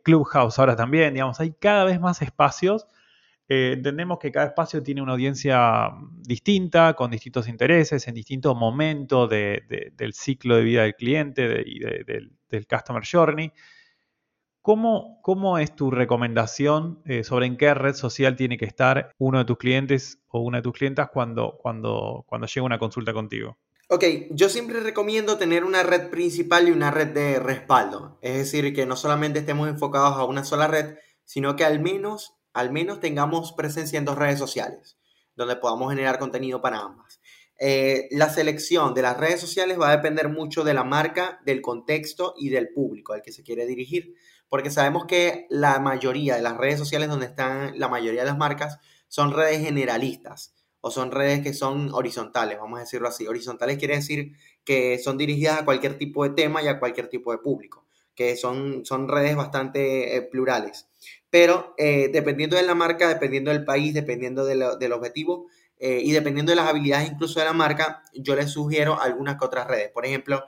Clubhouse 0.03 0.59
ahora 0.59 0.77
también, 0.77 1.15
digamos, 1.15 1.39
hay 1.41 1.53
cada 1.53 1.85
vez 1.85 2.01
más 2.01 2.23
espacios. 2.23 2.87
entendemos 3.49 4.19
que 4.19 4.31
cada 4.31 4.47
espacio 4.47 4.83
tiene 4.83 5.01
una 5.01 5.13
audiencia 5.13 5.91
distinta, 6.21 6.95
con 6.95 7.11
distintos 7.11 7.49
intereses, 7.49 8.07
en 8.09 8.15
distintos 8.15 8.55
momentos 8.57 9.31
del 9.31 10.13
ciclo 10.13 10.57
de 10.57 10.63
vida 10.63 10.83
del 10.83 10.95
cliente 10.97 11.63
y 11.65 11.79
del 11.79 12.67
Customer 12.69 13.03
Journey. 13.11 13.53
¿Cómo, 14.69 15.19
¿Cómo, 15.23 15.57
es 15.57 15.75
tu 15.75 15.91
recomendación 15.91 17.01
eh, 17.07 17.25
sobre 17.25 17.47
en 17.47 17.57
qué 17.57 17.73
red 17.73 17.95
social 17.95 18.37
tiene 18.37 18.59
que 18.59 18.67
estar 18.67 19.15
uno 19.17 19.39
de 19.39 19.47
tus 19.47 19.57
clientes 19.57 20.19
o 20.29 20.41
una 20.41 20.59
de 20.59 20.63
tus 20.63 20.75
clientas 20.75 21.09
cuando, 21.11 21.57
cuando, 21.57 22.27
cuando 22.29 22.47
llega 22.47 22.67
una 22.67 22.79
consulta 22.79 23.15
contigo? 23.15 23.57
Ok, 23.89 24.05
yo 24.29 24.51
siempre 24.51 24.81
recomiendo 24.81 25.39
tener 25.39 25.65
una 25.65 25.85
red 25.85 26.11
principal 26.11 26.69
y 26.69 26.73
una 26.73 26.91
red 26.91 27.15
de 27.15 27.41
respaldo. 27.41 28.19
Es 28.21 28.37
decir, 28.37 28.75
que 28.75 28.85
no 28.85 28.95
solamente 28.97 29.39
estemos 29.39 29.71
enfocados 29.71 30.19
a 30.19 30.25
una 30.25 30.45
sola 30.45 30.69
red, 30.69 30.97
sino 31.25 31.57
que 31.57 31.65
al 31.65 31.81
menos, 31.81 32.35
al 32.53 32.71
menos 32.71 33.01
tengamos 33.01 33.53
presencia 33.53 33.99
en 33.99 34.05
dos 34.05 34.19
redes 34.19 34.39
sociales, 34.39 34.99
donde 35.35 35.57
podamos 35.57 35.89
generar 35.89 36.19
contenido 36.19 36.61
para 36.61 36.81
ambas. 36.81 37.23
Eh, 37.59 38.07
la 38.11 38.29
selección 38.29 38.93
de 38.93 39.01
las 39.01 39.17
redes 39.17 39.41
sociales 39.41 39.81
va 39.81 39.89
a 39.89 39.97
depender 39.97 40.29
mucho 40.29 40.63
de 40.63 40.75
la 40.75 40.85
marca, 40.85 41.41
del 41.47 41.63
contexto 41.63 42.35
y 42.37 42.51
del 42.51 42.69
público 42.69 43.15
al 43.15 43.23
que 43.23 43.33
se 43.33 43.43
quiere 43.43 43.65
dirigir 43.65 44.15
porque 44.49 44.71
sabemos 44.71 45.07
que 45.07 45.47
la 45.51 45.79
mayoría 45.79 46.37
de 46.37 46.43
las 46.43 46.57
redes 46.57 46.79
sociales 46.79 47.09
donde 47.09 47.27
están 47.27 47.79
la 47.79 47.89
mayoría 47.89 48.21
de 48.21 48.29
las 48.29 48.39
marcas 48.39 48.79
son 49.09 49.33
redes 49.33 49.61
generalistas 49.61 50.55
o 50.81 50.91
son 50.91 51.11
redes 51.11 51.41
que 51.41 51.55
son 51.55 51.93
horizontales, 51.93 52.59
vamos 52.59 52.79
a 52.79 52.83
decirlo 52.83 53.09
así. 53.09 53.27
Horizontales 53.27 53.79
quiere 53.79 53.97
decir 53.97 54.33
que 54.65 54.99
son 54.99 55.19
dirigidas 55.19 55.61
a 55.61 55.65
cualquier 55.65 55.99
tipo 55.99 56.25
de 56.25 56.31
tema 56.31 56.63
y 56.63 56.69
a 56.69 56.79
cualquier 56.79 57.09
tipo 57.09 57.33
de 57.33 57.39
público, 57.39 57.87
que 58.15 58.37
son, 58.37 58.85
son 58.85 59.09
redes 59.09 59.35
bastante 59.35 60.17
eh, 60.17 60.23
plurales. 60.23 60.89
Pero 61.31 61.75
eh, 61.79 62.11
dependiendo 62.13 62.57
de 62.57 62.63
la 62.63 62.75
marca, 62.75 63.09
dependiendo 63.09 63.51
del 63.51 63.65
país, 63.65 63.93
dependiendo 63.93 64.45
del 64.45 64.93
objetivo 64.93 65.47
eh, 65.79 66.01
y 66.03 66.13
dependiendo 66.13 66.53
de 66.53 66.57
las 66.57 66.69
habilidades 66.69 67.11
incluso 67.11 67.41
de 67.41 67.47
la 67.47 67.53
marca, 67.53 68.03
yo 68.15 68.37
les 68.37 68.51
sugiero 68.51 69.01
algunas 69.01 69.37
que 69.37 69.45
otras 69.45 69.67
redes. 69.67 69.91
Por 69.91 70.07
ejemplo, 70.07 70.45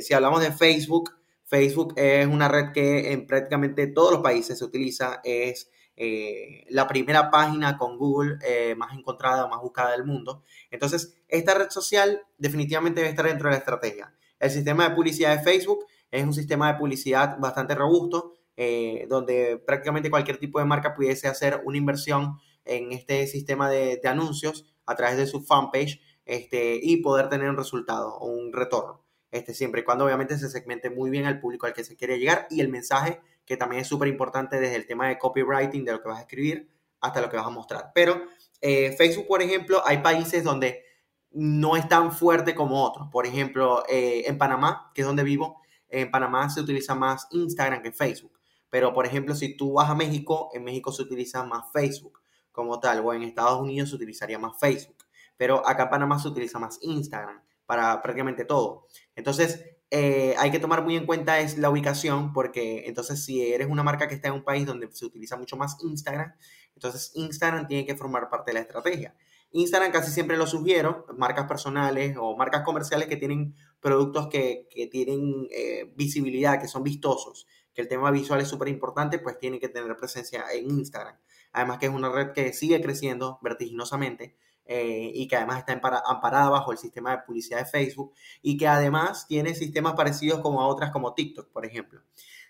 si 0.00 0.14
hablamos 0.14 0.40
de 0.40 0.50
Facebook, 0.50 1.10
Facebook 1.52 1.92
es 1.96 2.26
una 2.26 2.48
red 2.48 2.72
que 2.72 3.12
en 3.12 3.26
prácticamente 3.26 3.86
todos 3.86 4.10
los 4.10 4.22
países 4.22 4.58
se 4.58 4.64
utiliza, 4.64 5.20
es 5.22 5.70
eh, 5.96 6.64
la 6.70 6.88
primera 6.88 7.30
página 7.30 7.76
con 7.76 7.98
Google 7.98 8.38
eh, 8.42 8.74
más 8.74 8.96
encontrada, 8.96 9.46
más 9.48 9.60
buscada 9.60 9.92
del 9.92 10.06
mundo. 10.06 10.44
Entonces, 10.70 11.14
esta 11.28 11.52
red 11.52 11.68
social 11.68 12.22
definitivamente 12.38 13.02
debe 13.02 13.10
estar 13.10 13.26
dentro 13.26 13.50
de 13.50 13.52
la 13.52 13.58
estrategia. 13.58 14.14
El 14.40 14.50
sistema 14.50 14.88
de 14.88 14.94
publicidad 14.94 15.36
de 15.36 15.42
Facebook 15.42 15.84
es 16.10 16.24
un 16.24 16.32
sistema 16.32 16.72
de 16.72 16.78
publicidad 16.78 17.38
bastante 17.38 17.74
robusto, 17.74 18.32
eh, 18.56 19.06
donde 19.10 19.58
prácticamente 19.58 20.08
cualquier 20.08 20.38
tipo 20.38 20.58
de 20.58 20.64
marca 20.64 20.94
pudiese 20.94 21.28
hacer 21.28 21.60
una 21.66 21.76
inversión 21.76 22.38
en 22.64 22.92
este 22.92 23.26
sistema 23.26 23.68
de, 23.68 24.00
anuncios 24.04 24.64
a 24.86 24.96
través 24.96 25.18
de 25.18 25.26
su 25.26 25.42
fanpage 25.42 26.00
este, 26.24 26.80
y 26.82 27.02
poder 27.02 27.28
tener 27.28 27.50
un 27.50 27.58
resultado 27.58 28.14
o 28.14 28.28
un 28.28 28.54
retorno 28.54 29.01
este, 29.32 29.54
siempre 29.54 29.80
y 29.80 29.84
cuando 29.84 30.04
obviamente 30.04 30.38
se 30.38 30.48
segmente 30.48 30.90
muy 30.90 31.10
bien 31.10 31.24
al 31.24 31.40
público 31.40 31.66
al 31.66 31.72
que 31.72 31.82
se 31.82 31.96
quiere 31.96 32.18
llegar 32.18 32.46
y 32.50 32.60
el 32.60 32.68
mensaje, 32.68 33.20
que 33.46 33.56
también 33.56 33.82
es 33.82 33.88
súper 33.88 34.08
importante 34.08 34.60
desde 34.60 34.76
el 34.76 34.86
tema 34.86 35.08
de 35.08 35.18
copywriting, 35.18 35.84
de 35.84 35.92
lo 35.92 36.02
que 36.02 36.08
vas 36.08 36.18
a 36.18 36.22
escribir, 36.22 36.70
hasta 37.00 37.20
lo 37.20 37.30
que 37.30 37.38
vas 37.38 37.46
a 37.46 37.50
mostrar. 37.50 37.90
Pero 37.94 38.22
eh, 38.60 38.94
Facebook, 38.96 39.26
por 39.26 39.42
ejemplo, 39.42 39.82
hay 39.86 39.98
países 39.98 40.44
donde 40.44 40.84
no 41.30 41.76
es 41.76 41.88
tan 41.88 42.12
fuerte 42.12 42.54
como 42.54 42.84
otros. 42.84 43.08
Por 43.10 43.26
ejemplo, 43.26 43.84
eh, 43.88 44.24
en 44.26 44.36
Panamá, 44.36 44.92
que 44.94 45.00
es 45.00 45.06
donde 45.06 45.24
vivo, 45.24 45.62
en 45.88 46.10
Panamá 46.10 46.50
se 46.50 46.60
utiliza 46.60 46.94
más 46.94 47.26
Instagram 47.30 47.82
que 47.82 47.90
Facebook. 47.90 48.38
Pero, 48.68 48.92
por 48.92 49.06
ejemplo, 49.06 49.34
si 49.34 49.56
tú 49.56 49.72
vas 49.74 49.90
a 49.90 49.94
México, 49.94 50.50
en 50.52 50.62
México 50.64 50.92
se 50.92 51.02
utiliza 51.02 51.42
más 51.44 51.72
Facebook 51.72 52.20
como 52.52 52.78
tal, 52.80 53.00
o 53.00 53.14
en 53.14 53.22
Estados 53.22 53.60
Unidos 53.60 53.88
se 53.88 53.96
utilizaría 53.96 54.38
más 54.38 54.58
Facebook. 54.60 55.04
Pero 55.38 55.66
acá 55.66 55.84
en 55.84 55.90
Panamá 55.90 56.18
se 56.18 56.28
utiliza 56.28 56.58
más 56.58 56.78
Instagram 56.82 57.42
para 57.72 58.02
prácticamente 58.02 58.44
todo. 58.44 58.86
Entonces, 59.16 59.64
eh, 59.90 60.34
hay 60.36 60.50
que 60.50 60.58
tomar 60.58 60.84
muy 60.84 60.94
en 60.94 61.06
cuenta 61.06 61.40
es 61.40 61.56
la 61.56 61.70
ubicación, 61.70 62.34
porque 62.34 62.82
entonces 62.84 63.24
si 63.24 63.50
eres 63.50 63.66
una 63.66 63.82
marca 63.82 64.08
que 64.08 64.14
está 64.14 64.28
en 64.28 64.34
un 64.34 64.44
país 64.44 64.66
donde 64.66 64.90
se 64.92 65.06
utiliza 65.06 65.38
mucho 65.38 65.56
más 65.56 65.78
Instagram, 65.82 66.34
entonces 66.74 67.12
Instagram 67.14 67.66
tiene 67.68 67.86
que 67.86 67.96
formar 67.96 68.28
parte 68.28 68.50
de 68.50 68.56
la 68.56 68.60
estrategia. 68.60 69.16
Instagram 69.52 69.90
casi 69.90 70.12
siempre 70.12 70.36
lo 70.36 70.46
sugiero, 70.46 71.06
marcas 71.16 71.46
personales 71.46 72.14
o 72.20 72.36
marcas 72.36 72.62
comerciales 72.62 73.08
que 73.08 73.16
tienen 73.16 73.54
productos 73.80 74.28
que, 74.28 74.68
tienen 74.90 75.48
eh, 75.50 75.90
visibilidad, 75.96 76.60
que 76.60 76.68
son 76.68 76.82
vistosos, 76.82 77.46
que 77.72 77.80
el 77.80 77.88
tema 77.88 78.10
visual 78.10 78.42
es 78.42 78.48
súper 78.48 78.68
importante, 78.68 79.18
pues 79.18 79.38
tienen 79.38 79.60
que 79.60 79.70
tener 79.70 79.96
presencia 79.96 80.44
en 80.52 80.70
Instagram. 80.70 81.16
Además 81.52 81.78
que 81.78 81.86
es 81.86 81.92
una 81.92 82.12
red 82.12 82.32
que 82.32 82.52
sigue 82.52 82.82
creciendo 82.82 83.38
vertiginosamente 83.40 84.36
eh, 84.64 85.10
y 85.12 85.26
que 85.26 85.36
además 85.36 85.58
está 85.58 85.72
amparada 86.06 86.48
bajo 86.48 86.70
el 86.70 86.78
sistema 86.78 87.10
de 87.10 87.22
publicidad 87.26 87.58
de 87.58 87.64
Facebook 87.64 88.14
y 88.42 88.56
que 88.56 88.68
además 88.68 89.26
tiene 89.26 89.54
sistemas 89.54 89.94
parecidos 89.94 90.40
como 90.40 90.60
a 90.60 90.68
otras 90.68 90.92
como 90.92 91.14
TikTok, 91.14 91.50
por 91.50 91.66
ejemplo. 91.66 92.00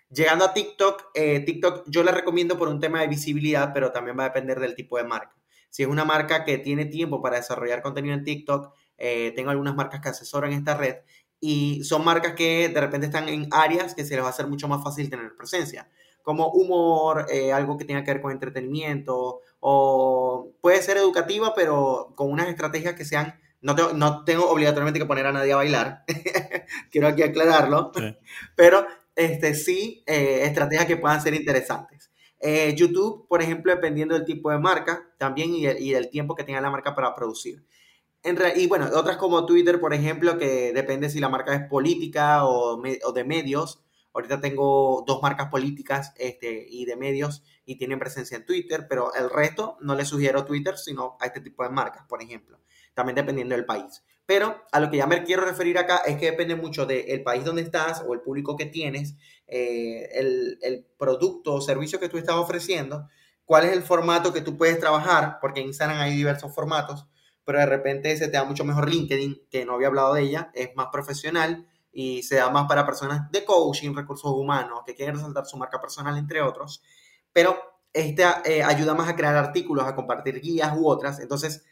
Llegando 0.09 0.45
a 0.45 0.53
TikTok, 0.53 1.05
eh, 1.15 1.39
TikTok 1.39 1.85
yo 1.87 2.03
la 2.03 2.11
recomiendo 2.11 2.57
por 2.57 2.67
un 2.67 2.79
tema 2.79 3.01
de 3.01 3.07
visibilidad, 3.07 3.73
pero 3.73 3.91
también 3.91 4.17
va 4.17 4.25
a 4.25 4.27
depender 4.27 4.59
del 4.59 4.75
tipo 4.75 4.97
de 4.97 5.05
marca. 5.05 5.35
Si 5.69 5.81
es 5.81 5.89
una 5.89 6.05
marca 6.05 6.45
que 6.45 6.59
tiene 6.59 6.85
tiempo 6.85 7.19
para 7.19 7.37
desarrollar 7.37 7.81
contenido 7.81 8.13
en 8.13 8.23
TikTok, 8.23 8.73
eh, 8.99 9.33
tengo 9.35 9.49
algunas 9.49 9.75
marcas 9.75 10.01
que 10.01 10.09
asesoran 10.09 10.53
esta 10.53 10.77
red 10.77 10.97
y 11.39 11.83
son 11.83 12.05
marcas 12.05 12.33
que 12.35 12.69
de 12.69 12.79
repente 12.79 13.07
están 13.07 13.27
en 13.27 13.47
áreas 13.51 13.95
que 13.95 14.05
se 14.05 14.13
les 14.13 14.23
va 14.23 14.27
a 14.27 14.29
hacer 14.29 14.45
mucho 14.45 14.67
más 14.67 14.83
fácil 14.83 15.09
tener 15.09 15.35
presencia 15.35 15.89
como 16.21 16.47
humor, 16.51 17.25
algo 17.53 17.77
que 17.77 17.83
tenga 17.83 18.01
que 18.01 18.13
ver 18.13 18.21
con 18.21 18.31
entretenimiento, 18.31 19.41
o 19.65 20.51
puede 20.59 20.81
ser 20.81 20.97
educativa, 20.97 21.53
pero 21.55 22.11
con 22.15 22.29
unas 22.29 22.49
estrategias 22.49 22.95
que 22.95 23.05
sean, 23.05 23.39
no 23.61 23.75
tengo, 23.75 23.93
no 23.93 24.25
tengo 24.25 24.49
obligatoriamente 24.49 24.99
que 24.99 25.05
poner 25.05 25.25
a 25.25 25.31
nadie 25.31 25.53
a 25.53 25.55
bailar, 25.55 26.03
quiero 26.91 27.07
aquí 27.07 27.23
aclararlo, 27.23 27.93
pero 28.57 28.85
este, 29.15 29.55
sí 29.55 30.03
eh, 30.05 30.41
estrategias 30.43 30.85
que 30.85 30.97
puedan 30.97 31.21
ser 31.21 31.33
interesantes. 31.33 32.11
Eh, 32.41 32.75
YouTube, 32.75 33.25
por 33.29 33.41
ejemplo, 33.41 33.73
dependiendo 33.73 34.15
del 34.15 34.25
tipo 34.25 34.51
de 34.51 34.59
marca 34.59 35.09
también 35.17 35.55
y, 35.55 35.65
y 35.65 35.91
del 35.93 36.09
tiempo 36.09 36.35
que 36.35 36.43
tenga 36.43 36.59
la 36.59 36.69
marca 36.69 36.93
para 36.93 37.15
producir. 37.15 37.63
En 38.21 38.37
y 38.57 38.67
bueno, 38.67 38.89
otras 38.93 39.15
como 39.15 39.45
Twitter, 39.45 39.79
por 39.79 39.93
ejemplo, 39.93 40.37
que 40.37 40.73
depende 40.73 41.09
si 41.09 41.21
la 41.21 41.29
marca 41.29 41.55
es 41.55 41.69
política 41.69 42.43
o, 42.45 42.81
o 42.81 43.11
de 43.13 43.23
medios, 43.23 43.81
Ahorita 44.13 44.39
tengo 44.39 45.03
dos 45.07 45.21
marcas 45.21 45.49
políticas 45.49 46.13
este, 46.17 46.65
y 46.69 46.85
de 46.85 46.95
medios 46.95 47.43
y 47.65 47.77
tienen 47.77 47.99
presencia 47.99 48.37
en 48.37 48.45
Twitter, 48.45 48.85
pero 48.87 49.13
el 49.15 49.29
resto 49.29 49.77
no 49.81 49.95
le 49.95 50.05
sugiero 50.05 50.45
Twitter, 50.45 50.77
sino 50.77 51.17
a 51.19 51.25
este 51.25 51.41
tipo 51.41 51.63
de 51.63 51.69
marcas, 51.69 52.05
por 52.07 52.21
ejemplo. 52.21 52.59
También 52.93 53.15
dependiendo 53.15 53.55
del 53.55 53.65
país. 53.65 54.03
Pero 54.25 54.63
a 54.71 54.79
lo 54.79 54.89
que 54.89 54.97
ya 54.97 55.07
me 55.07 55.23
quiero 55.23 55.43
referir 55.43 55.77
acá 55.77 55.97
es 56.05 56.17
que 56.17 56.31
depende 56.31 56.55
mucho 56.55 56.85
del 56.85 57.23
país 57.23 57.43
donde 57.43 57.63
estás 57.63 58.03
o 58.07 58.13
el 58.13 58.21
público 58.21 58.55
que 58.55 58.67
tienes, 58.67 59.15
eh, 59.47 60.09
el, 60.13 60.59
el 60.61 60.85
producto 60.97 61.55
o 61.55 61.61
servicio 61.61 61.99
que 61.99 62.07
tú 62.07 62.17
estás 62.17 62.35
ofreciendo, 62.35 63.09
cuál 63.45 63.65
es 63.65 63.73
el 63.73 63.81
formato 63.81 64.31
que 64.31 64.41
tú 64.41 64.57
puedes 64.57 64.79
trabajar, 64.79 65.39
porque 65.41 65.59
en 65.59 65.67
Instagram 65.67 65.99
hay 65.99 66.15
diversos 66.15 66.53
formatos, 66.53 67.07
pero 67.43 67.59
de 67.59 67.65
repente 67.65 68.15
se 68.15 68.27
te 68.27 68.37
da 68.37 68.45
mucho 68.45 68.63
mejor 68.63 68.89
LinkedIn, 68.89 69.47
que 69.49 69.65
no 69.65 69.73
había 69.73 69.87
hablado 69.87 70.13
de 70.13 70.21
ella, 70.21 70.51
es 70.53 70.69
más 70.75 70.87
profesional 70.91 71.67
y 71.93 72.23
se 72.23 72.37
da 72.37 72.49
más 72.49 72.67
para 72.67 72.85
personas 72.85 73.31
de 73.31 73.45
coaching, 73.45 73.93
recursos 73.95 74.31
humanos, 74.31 74.81
que 74.85 74.95
quieren 74.95 75.15
resaltar 75.15 75.45
su 75.45 75.57
marca 75.57 75.79
personal, 75.79 76.17
entre 76.17 76.41
otros. 76.41 76.81
Pero 77.31 77.55
esta 77.93 78.41
eh, 78.43 78.63
ayuda 78.63 78.95
más 78.95 79.07
a 79.07 79.15
crear 79.15 79.35
artículos, 79.35 79.85
a 79.85 79.95
compartir 79.95 80.41
guías 80.41 80.75
u 80.75 80.87
otras. 80.87 81.19
Entonces, 81.19 81.63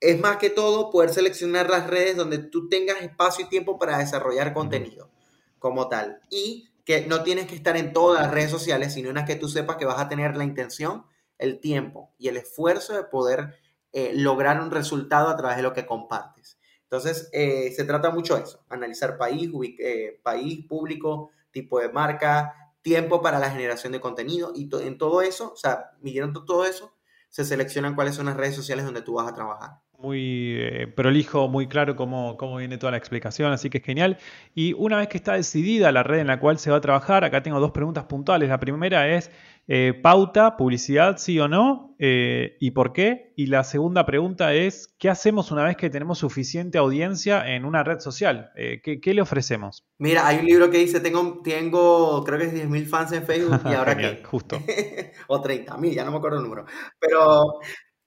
es 0.00 0.18
más 0.18 0.38
que 0.38 0.50
todo 0.50 0.90
poder 0.90 1.10
seleccionar 1.10 1.68
las 1.68 1.86
redes 1.86 2.16
donde 2.16 2.38
tú 2.38 2.68
tengas 2.68 3.02
espacio 3.02 3.44
y 3.44 3.48
tiempo 3.48 3.78
para 3.78 3.98
desarrollar 3.98 4.54
contenido 4.54 5.10
como 5.58 5.88
tal. 5.88 6.20
Y 6.30 6.70
que 6.84 7.06
no 7.06 7.22
tienes 7.22 7.46
que 7.46 7.54
estar 7.54 7.76
en 7.76 7.92
todas 7.92 8.22
las 8.22 8.30
redes 8.32 8.50
sociales, 8.50 8.94
sino 8.94 9.10
en 9.10 9.16
las 9.16 9.26
que 9.26 9.36
tú 9.36 9.48
sepas 9.48 9.76
que 9.76 9.84
vas 9.84 9.98
a 9.98 10.08
tener 10.08 10.36
la 10.36 10.44
intención, 10.44 11.04
el 11.36 11.60
tiempo 11.60 12.14
y 12.16 12.28
el 12.28 12.36
esfuerzo 12.36 12.94
de 12.94 13.04
poder 13.04 13.58
eh, 13.92 14.12
lograr 14.14 14.60
un 14.60 14.70
resultado 14.70 15.28
a 15.28 15.36
través 15.36 15.56
de 15.56 15.62
lo 15.62 15.72
que 15.72 15.84
compartes. 15.84 16.58
Entonces, 16.86 17.28
eh, 17.32 17.72
se 17.72 17.84
trata 17.84 18.10
mucho 18.10 18.36
de 18.36 18.42
eso, 18.42 18.64
analizar 18.68 19.18
país, 19.18 19.50
eh, 19.78 20.20
país, 20.22 20.64
público, 20.66 21.30
tipo 21.50 21.80
de 21.80 21.88
marca, 21.88 22.54
tiempo 22.80 23.20
para 23.20 23.40
la 23.40 23.50
generación 23.50 23.92
de 23.92 24.00
contenido 24.00 24.52
y 24.54 24.68
en 24.72 24.96
todo 24.96 25.20
eso, 25.20 25.52
o 25.52 25.56
sea, 25.56 25.90
midiendo 26.00 26.44
todo 26.44 26.64
eso, 26.64 26.94
se 27.28 27.44
seleccionan 27.44 27.96
cuáles 27.96 28.14
son 28.14 28.26
las 28.26 28.36
redes 28.36 28.54
sociales 28.54 28.84
donde 28.84 29.02
tú 29.02 29.14
vas 29.14 29.28
a 29.28 29.34
trabajar 29.34 29.80
muy 29.98 30.92
prolijo, 30.94 31.48
muy 31.48 31.68
claro 31.68 31.96
cómo, 31.96 32.36
cómo, 32.36 32.56
viene 32.56 32.78
toda 32.78 32.92
la 32.92 32.98
explicación, 32.98 33.52
así 33.52 33.70
que 33.70 33.78
es 33.78 33.84
genial. 33.84 34.18
Y 34.54 34.72
una 34.74 34.96
vez 34.98 35.08
que 35.08 35.16
está 35.16 35.34
decidida 35.34 35.92
la 35.92 36.02
red 36.02 36.18
en 36.18 36.26
la 36.26 36.38
cual 36.38 36.58
se 36.58 36.70
va 36.70 36.76
a 36.76 36.80
trabajar, 36.80 37.24
acá 37.24 37.42
tengo 37.42 37.60
dos 37.60 37.72
preguntas 37.72 38.04
puntuales. 38.04 38.48
La 38.48 38.60
primera 38.60 39.08
es, 39.08 39.30
eh, 39.68 39.94
pauta, 40.00 40.56
publicidad, 40.56 41.18
sí 41.18 41.40
o 41.40 41.48
no, 41.48 41.96
eh, 41.98 42.56
y 42.60 42.70
por 42.70 42.92
qué. 42.92 43.32
Y 43.36 43.46
la 43.46 43.64
segunda 43.64 44.06
pregunta 44.06 44.54
es, 44.54 44.94
¿qué 44.98 45.10
hacemos 45.10 45.50
una 45.50 45.64
vez 45.64 45.76
que 45.76 45.90
tenemos 45.90 46.18
suficiente 46.18 46.78
audiencia 46.78 47.54
en 47.54 47.64
una 47.64 47.82
red 47.82 47.98
social? 47.98 48.52
Eh, 48.56 48.80
¿qué, 48.82 49.14
le 49.14 49.22
ofrecemos? 49.22 49.84
Mira, 49.98 50.26
hay 50.26 50.38
un 50.38 50.46
libro 50.46 50.70
que 50.70 50.78
dice, 50.78 51.00
tengo, 51.00 51.40
tengo 51.42 52.22
creo 52.24 52.38
que 52.38 52.44
es 52.44 52.54
10.000 52.54 52.86
fans 52.86 53.12
en 53.12 53.24
Facebook 53.24 53.60
y 53.64 53.68
ahora 53.74 53.96
qué. 53.96 54.22
Justo. 54.24 54.60
o 55.26 55.42
30.000, 55.42 55.94
ya 55.94 56.04
no 56.04 56.12
me 56.12 56.18
acuerdo 56.18 56.38
el 56.38 56.44
número. 56.44 56.64
Pero 57.00 57.60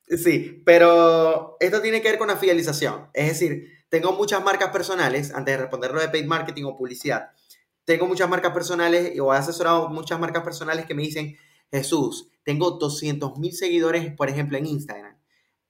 sí, 0.07 0.61
pero 0.65 1.57
esto 1.59 1.81
tiene 1.81 2.01
que 2.01 2.09
ver 2.09 2.19
con 2.19 2.29
la 2.29 2.37
fidelización. 2.37 3.09
Es 3.13 3.27
decir, 3.27 3.65
tengo 3.89 4.13
muchas 4.13 4.41
marcas 4.41 4.69
personales, 4.69 5.33
antes 5.33 5.55
de 5.55 5.61
responder 5.61 5.91
lo 5.91 5.99
de 5.99 6.07
paid 6.07 6.25
marketing 6.25 6.63
o 6.65 6.77
publicidad, 6.77 7.31
tengo 7.83 8.05
muchas 8.05 8.29
marcas 8.29 8.53
personales 8.53 9.19
o 9.19 9.33
he 9.33 9.37
asesorado 9.37 9.89
muchas 9.89 10.19
marcas 10.19 10.43
personales 10.43 10.85
que 10.85 10.93
me 10.93 11.01
dicen, 11.01 11.35
Jesús, 11.71 12.29
tengo 12.43 12.71
200 12.71 13.37
mil 13.37 13.53
seguidores, 13.53 14.13
por 14.13 14.29
ejemplo, 14.29 14.57
en 14.57 14.65
Instagram 14.65 15.19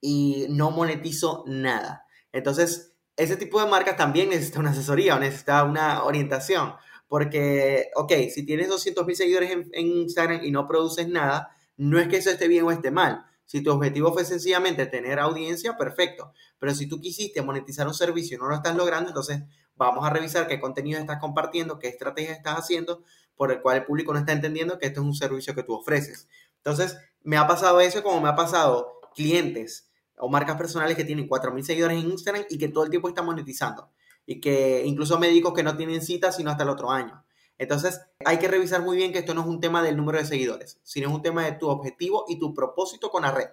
y 0.01 0.45
no 0.49 0.71
monetizo 0.71 1.43
nada. 1.47 2.05
Entonces, 2.31 2.93
ese 3.17 3.35
tipo 3.35 3.61
de 3.61 3.69
marcas 3.69 3.97
también 3.97 4.29
necesita 4.29 4.59
una 4.59 4.69
asesoría 4.71 5.15
o 5.15 5.19
necesita 5.19 5.63
una 5.63 6.03
orientación. 6.03 6.73
Porque, 7.07 7.89
ok, 7.95 8.13
si 8.33 8.45
tienes 8.45 8.69
200 8.69 9.05
mil 9.05 9.15
seguidores 9.15 9.51
en, 9.51 9.69
en, 9.73 9.87
Instagram 9.87 10.43
y 10.43 10.51
no 10.51 10.67
produces 10.67 11.07
nada, 11.09 11.49
no 11.75 11.99
es 11.99 12.07
que 12.07 12.17
eso 12.17 12.29
esté 12.29 12.47
bien 12.47 12.63
o 12.63 12.71
esté 12.71 12.91
mal. 12.91 13.25
Si 13.45 13.61
tu 13.61 13.71
objetivo 13.71 14.13
fue 14.13 14.25
sencillamente 14.25 14.85
tener 14.85 15.19
audiencia, 15.19 15.75
perfecto. 15.75 16.31
Pero 16.59 16.75
si 16.75 16.87
tú 16.87 17.01
quisiste 17.01 17.41
monetizar 17.41 17.87
un 17.87 17.95
servicio 17.95 18.37
y 18.37 18.39
no 18.39 18.47
lo 18.47 18.55
estás 18.55 18.75
logrando, 18.75 19.09
entonces 19.09 19.41
vamos 19.75 20.05
a 20.05 20.11
revisar 20.11 20.47
qué 20.47 20.59
contenido 20.59 20.99
estás 20.99 21.19
compartiendo, 21.19 21.79
qué 21.79 21.87
estrategia 21.87 22.33
estás 22.33 22.59
haciendo 22.59 23.03
por 23.39 23.53
el 23.53 23.61
cual 23.61 23.77
el 23.77 23.85
público 23.85 24.11
no 24.11 24.19
está 24.19 24.33
entendiendo 24.33 24.77
que 24.77 24.87
esto 24.87 24.99
es 24.99 25.07
un 25.07 25.15
servicio 25.15 25.55
que 25.55 25.63
tú 25.63 25.73
ofreces. 25.73 26.27
Entonces, 26.57 26.97
me 27.23 27.37
ha 27.37 27.47
pasado 27.47 27.79
eso 27.79 28.03
como 28.03 28.19
me 28.19 28.27
ha 28.27 28.35
pasado 28.35 28.99
clientes 29.15 29.89
o 30.17 30.27
marcas 30.27 30.57
personales 30.57 30.97
que 30.97 31.05
tienen 31.05 31.29
4.000 31.29 31.63
seguidores 31.63 32.03
en 32.03 32.09
Instagram 32.09 32.43
y 32.49 32.57
que 32.57 32.67
todo 32.67 32.83
el 32.83 32.89
tiempo 32.89 33.07
están 33.07 33.25
monetizando. 33.25 33.91
Y 34.25 34.41
que 34.41 34.83
incluso 34.85 35.17
médicos 35.17 35.53
que 35.53 35.63
no 35.63 35.77
tienen 35.77 36.01
cita 36.01 36.33
sino 36.33 36.51
hasta 36.51 36.63
el 36.63 36.69
otro 36.69 36.91
año. 36.91 37.23
Entonces, 37.57 38.01
hay 38.25 38.39
que 38.39 38.49
revisar 38.49 38.81
muy 38.81 38.97
bien 38.97 39.13
que 39.13 39.19
esto 39.19 39.33
no 39.33 39.39
es 39.39 39.47
un 39.47 39.61
tema 39.61 39.81
del 39.81 39.95
número 39.95 40.17
de 40.17 40.25
seguidores, 40.25 40.81
sino 40.83 41.07
es 41.07 41.15
un 41.15 41.21
tema 41.21 41.45
de 41.45 41.53
tu 41.53 41.69
objetivo 41.69 42.25
y 42.27 42.39
tu 42.39 42.53
propósito 42.53 43.09
con 43.09 43.21
la 43.21 43.31
red. 43.31 43.47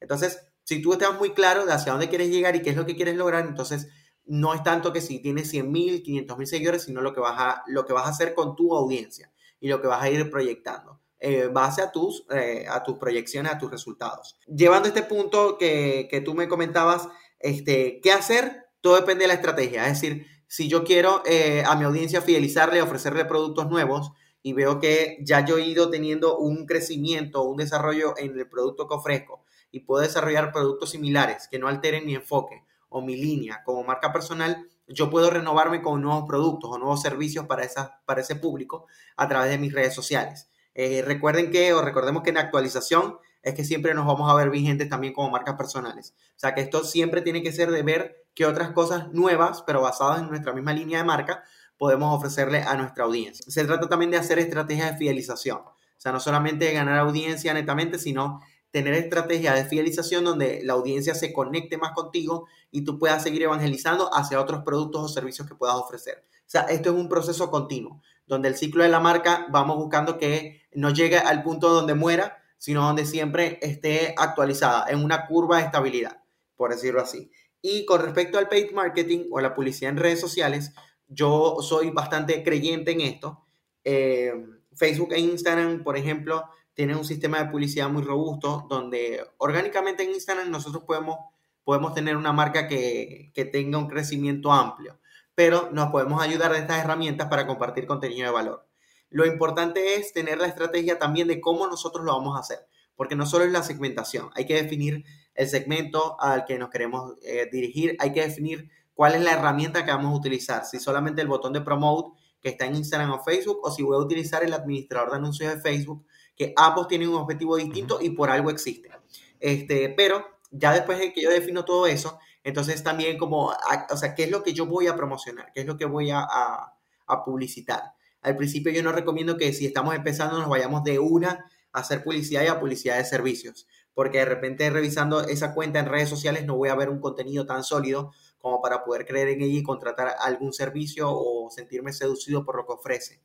Entonces, 0.00 0.40
si 0.64 0.82
tú 0.82 0.94
estás 0.94 1.16
muy 1.16 1.30
claro 1.34 1.66
de 1.66 1.72
hacia 1.72 1.92
dónde 1.92 2.08
quieres 2.08 2.30
llegar 2.30 2.56
y 2.56 2.62
qué 2.62 2.70
es 2.70 2.76
lo 2.76 2.84
que 2.84 2.96
quieres 2.96 3.14
lograr, 3.14 3.46
entonces 3.46 3.90
no 4.30 4.54
es 4.54 4.62
tanto 4.62 4.92
que 4.92 5.00
si 5.00 5.18
tienes 5.18 5.50
100 5.50 5.72
mil, 5.72 6.02
500 6.04 6.38
mil 6.38 6.46
seguidores, 6.46 6.84
sino 6.84 7.00
lo 7.00 7.12
que, 7.12 7.18
vas 7.18 7.34
a, 7.36 7.64
lo 7.66 7.84
que 7.84 7.92
vas 7.92 8.06
a 8.06 8.10
hacer 8.10 8.32
con 8.32 8.54
tu 8.54 8.76
audiencia 8.76 9.32
y 9.58 9.66
lo 9.66 9.82
que 9.82 9.88
vas 9.88 10.00
a 10.00 10.08
ir 10.08 10.30
proyectando. 10.30 11.00
Eh, 11.18 11.48
base 11.52 11.82
a 11.82 11.90
tus, 11.90 12.24
eh, 12.30 12.64
a 12.70 12.84
tus 12.84 12.96
proyecciones, 12.96 13.50
a 13.50 13.58
tus 13.58 13.72
resultados. 13.72 14.38
Llevando 14.46 14.86
este 14.86 15.02
punto 15.02 15.58
que, 15.58 16.06
que 16.08 16.20
tú 16.20 16.34
me 16.34 16.46
comentabas, 16.46 17.08
este, 17.40 17.98
¿qué 18.00 18.12
hacer? 18.12 18.68
Todo 18.80 18.94
depende 18.94 19.24
de 19.24 19.28
la 19.28 19.34
estrategia. 19.34 19.88
Es 19.88 20.00
decir, 20.00 20.28
si 20.46 20.68
yo 20.68 20.84
quiero 20.84 21.24
eh, 21.26 21.64
a 21.66 21.74
mi 21.74 21.84
audiencia 21.84 22.22
fidelizarle, 22.22 22.82
ofrecerle 22.82 23.24
productos 23.24 23.68
nuevos 23.68 24.12
y 24.44 24.52
veo 24.52 24.78
que 24.78 25.18
ya 25.22 25.44
yo 25.44 25.58
he 25.58 25.66
ido 25.66 25.90
teniendo 25.90 26.38
un 26.38 26.66
crecimiento, 26.66 27.42
un 27.42 27.56
desarrollo 27.56 28.14
en 28.16 28.38
el 28.38 28.48
producto 28.48 28.86
que 28.86 28.94
ofrezco 28.94 29.42
y 29.72 29.80
puedo 29.80 30.02
desarrollar 30.02 30.52
productos 30.52 30.90
similares 30.90 31.48
que 31.50 31.58
no 31.58 31.66
alteren 31.66 32.06
mi 32.06 32.14
enfoque 32.14 32.62
o 32.90 33.00
mi 33.00 33.16
línea 33.16 33.62
como 33.64 33.82
marca 33.82 34.12
personal, 34.12 34.68
yo 34.86 35.08
puedo 35.08 35.30
renovarme 35.30 35.80
con 35.80 36.02
nuevos 36.02 36.24
productos 36.28 36.70
o 36.70 36.78
nuevos 36.78 37.00
servicios 37.00 37.46
para, 37.46 37.66
para 38.04 38.20
ese 38.20 38.36
público 38.36 38.86
a 39.16 39.26
través 39.28 39.50
de 39.50 39.58
mis 39.58 39.72
redes 39.72 39.94
sociales. 39.94 40.50
Eh, 40.74 41.02
recuerden 41.06 41.50
que, 41.50 41.72
o 41.72 41.82
recordemos 41.82 42.22
que 42.22 42.30
en 42.30 42.38
actualización 42.38 43.16
es 43.42 43.54
que 43.54 43.64
siempre 43.64 43.94
nos 43.94 44.06
vamos 44.06 44.30
a 44.30 44.34
ver 44.34 44.50
vigentes 44.50 44.88
también 44.88 45.12
como 45.14 45.30
marcas 45.30 45.54
personales. 45.54 46.14
O 46.36 46.38
sea 46.38 46.54
que 46.54 46.60
esto 46.60 46.84
siempre 46.84 47.22
tiene 47.22 47.42
que 47.42 47.52
ser 47.52 47.70
de 47.70 47.82
ver 47.82 48.26
qué 48.34 48.46
otras 48.46 48.70
cosas 48.72 49.12
nuevas, 49.12 49.62
pero 49.62 49.80
basadas 49.80 50.20
en 50.20 50.28
nuestra 50.28 50.52
misma 50.52 50.72
línea 50.72 50.98
de 50.98 51.04
marca, 51.04 51.44
podemos 51.78 52.14
ofrecerle 52.14 52.62
a 52.62 52.76
nuestra 52.76 53.04
audiencia. 53.04 53.44
Se 53.48 53.64
trata 53.64 53.88
también 53.88 54.10
de 54.10 54.18
hacer 54.18 54.38
estrategias 54.38 54.92
de 54.92 54.98
fidelización. 54.98 55.58
O 55.58 56.02
sea, 56.02 56.12
no 56.12 56.20
solamente 56.20 56.66
de 56.66 56.72
ganar 56.72 56.98
audiencia 56.98 57.54
netamente, 57.54 57.98
sino 57.98 58.40
tener 58.70 58.94
estrategias 58.94 59.56
de 59.56 59.64
fidelización 59.64 60.24
donde 60.24 60.60
la 60.62 60.74
audiencia 60.74 61.14
se 61.14 61.32
conecte 61.32 61.76
más 61.76 61.92
contigo 61.92 62.46
y 62.70 62.84
tú 62.84 62.98
puedas 62.98 63.22
seguir 63.22 63.42
evangelizando 63.42 64.14
hacia 64.14 64.40
otros 64.40 64.62
productos 64.64 65.02
o 65.02 65.08
servicios 65.08 65.48
que 65.48 65.54
puedas 65.54 65.76
ofrecer. 65.76 66.24
O 66.40 66.50
sea, 66.50 66.62
esto 66.62 66.90
es 66.90 66.96
un 66.96 67.08
proceso 67.08 67.50
continuo, 67.50 68.00
donde 68.26 68.48
el 68.48 68.56
ciclo 68.56 68.82
de 68.82 68.88
la 68.88 69.00
marca 69.00 69.46
vamos 69.50 69.76
buscando 69.76 70.18
que 70.18 70.62
no 70.72 70.90
llegue 70.90 71.18
al 71.18 71.42
punto 71.42 71.68
donde 71.68 71.94
muera, 71.94 72.38
sino 72.58 72.84
donde 72.84 73.06
siempre 73.06 73.58
esté 73.62 74.14
actualizada 74.16 74.86
en 74.88 75.02
una 75.02 75.26
curva 75.26 75.58
de 75.58 75.64
estabilidad, 75.64 76.22
por 76.56 76.70
decirlo 76.70 77.00
así. 77.00 77.30
Y 77.62 77.84
con 77.84 78.02
respecto 78.02 78.38
al 78.38 78.48
paid 78.48 78.72
marketing 78.72 79.26
o 79.30 79.40
la 79.40 79.54
publicidad 79.54 79.90
en 79.90 79.98
redes 79.98 80.20
sociales, 80.20 80.72
yo 81.08 81.58
soy 81.60 81.90
bastante 81.90 82.42
creyente 82.42 82.92
en 82.92 83.00
esto. 83.00 83.44
Eh, 83.84 84.32
Facebook 84.74 85.12
e 85.12 85.20
Instagram, 85.20 85.82
por 85.82 85.96
ejemplo, 85.96 86.44
tiene 86.80 86.96
un 86.96 87.04
sistema 87.04 87.36
de 87.36 87.50
publicidad 87.50 87.90
muy 87.90 88.02
robusto 88.02 88.66
donde 88.70 89.22
orgánicamente 89.36 90.02
en 90.02 90.12
Instagram 90.12 90.50
nosotros 90.50 90.82
podemos, 90.84 91.18
podemos 91.62 91.92
tener 91.92 92.16
una 92.16 92.32
marca 92.32 92.68
que, 92.68 93.32
que 93.34 93.44
tenga 93.44 93.76
un 93.76 93.86
crecimiento 93.86 94.50
amplio, 94.50 94.98
pero 95.34 95.68
nos 95.72 95.90
podemos 95.90 96.22
ayudar 96.22 96.52
de 96.52 96.60
estas 96.60 96.82
herramientas 96.82 97.28
para 97.28 97.46
compartir 97.46 97.86
contenido 97.86 98.28
de 98.28 98.32
valor. 98.32 98.66
Lo 99.10 99.26
importante 99.26 99.96
es 99.96 100.14
tener 100.14 100.38
la 100.38 100.46
estrategia 100.46 100.98
también 100.98 101.28
de 101.28 101.38
cómo 101.38 101.66
nosotros 101.66 102.02
lo 102.02 102.14
vamos 102.14 102.34
a 102.34 102.40
hacer, 102.40 102.60
porque 102.96 103.14
no 103.14 103.26
solo 103.26 103.44
es 103.44 103.52
la 103.52 103.62
segmentación, 103.62 104.30
hay 104.34 104.46
que 104.46 104.54
definir 104.54 105.04
el 105.34 105.48
segmento 105.48 106.18
al 106.18 106.46
que 106.46 106.58
nos 106.58 106.70
queremos 106.70 107.12
eh, 107.20 107.46
dirigir, 107.52 107.94
hay 107.98 108.14
que 108.14 108.22
definir 108.22 108.70
cuál 108.94 109.16
es 109.16 109.20
la 109.20 109.32
herramienta 109.32 109.84
que 109.84 109.90
vamos 109.90 110.14
a 110.14 110.16
utilizar, 110.16 110.64
si 110.64 110.78
solamente 110.78 111.20
el 111.20 111.28
botón 111.28 111.52
de 111.52 111.60
promote 111.60 112.18
que 112.40 112.48
está 112.48 112.64
en 112.64 112.76
Instagram 112.76 113.10
o 113.10 113.22
Facebook, 113.22 113.60
o 113.62 113.70
si 113.70 113.82
voy 113.82 113.96
a 113.96 114.00
utilizar 114.00 114.42
el 114.42 114.54
administrador 114.54 115.10
de 115.10 115.16
anuncios 115.16 115.54
de 115.54 115.60
Facebook 115.60 116.06
que 116.40 116.54
ambos 116.56 116.88
tienen 116.88 117.10
un 117.10 117.16
objetivo 117.16 117.56
distinto 117.56 117.98
y 118.00 118.08
por 118.08 118.30
algo 118.30 118.48
existen. 118.48 118.92
Este, 119.38 119.90
pero 119.90 120.24
ya 120.50 120.72
después 120.72 120.98
de 120.98 121.12
que 121.12 121.20
yo 121.20 121.28
defino 121.28 121.66
todo 121.66 121.86
eso, 121.86 122.18
entonces 122.42 122.82
también 122.82 123.18
como, 123.18 123.52
o 123.90 123.96
sea, 123.98 124.14
¿qué 124.14 124.24
es 124.24 124.30
lo 124.30 124.42
que 124.42 124.54
yo 124.54 124.64
voy 124.64 124.86
a 124.86 124.96
promocionar? 124.96 125.52
¿Qué 125.52 125.60
es 125.60 125.66
lo 125.66 125.76
que 125.76 125.84
voy 125.84 126.10
a, 126.10 126.22
a, 126.22 127.24
publicitar? 127.26 127.92
Al 128.22 128.38
principio 128.38 128.72
yo 128.72 128.82
no 128.82 128.90
recomiendo 128.90 129.36
que 129.36 129.52
si 129.52 129.66
estamos 129.66 129.94
empezando 129.94 130.38
nos 130.38 130.48
vayamos 130.48 130.82
de 130.82 130.98
una 130.98 131.44
a 131.74 131.80
hacer 131.80 132.02
publicidad 132.02 132.42
y 132.42 132.46
a 132.46 132.58
publicidad 132.58 132.96
de 132.96 133.04
servicios, 133.04 133.68
porque 133.92 134.16
de 134.16 134.24
repente 134.24 134.70
revisando 134.70 135.20
esa 135.20 135.52
cuenta 135.52 135.78
en 135.78 135.90
redes 135.90 136.08
sociales 136.08 136.46
no 136.46 136.56
voy 136.56 136.70
a 136.70 136.74
ver 136.74 136.88
un 136.88 137.00
contenido 137.00 137.44
tan 137.44 137.64
sólido 137.64 138.12
como 138.38 138.62
para 138.62 138.82
poder 138.82 139.04
creer 139.04 139.28
en 139.28 139.42
ella 139.42 139.58
y 139.58 139.62
contratar 139.62 140.16
algún 140.20 140.54
servicio 140.54 141.10
o 141.10 141.50
sentirme 141.50 141.92
seducido 141.92 142.46
por 142.46 142.56
lo 142.56 142.64
que 142.64 142.72
ofrece. 142.72 143.20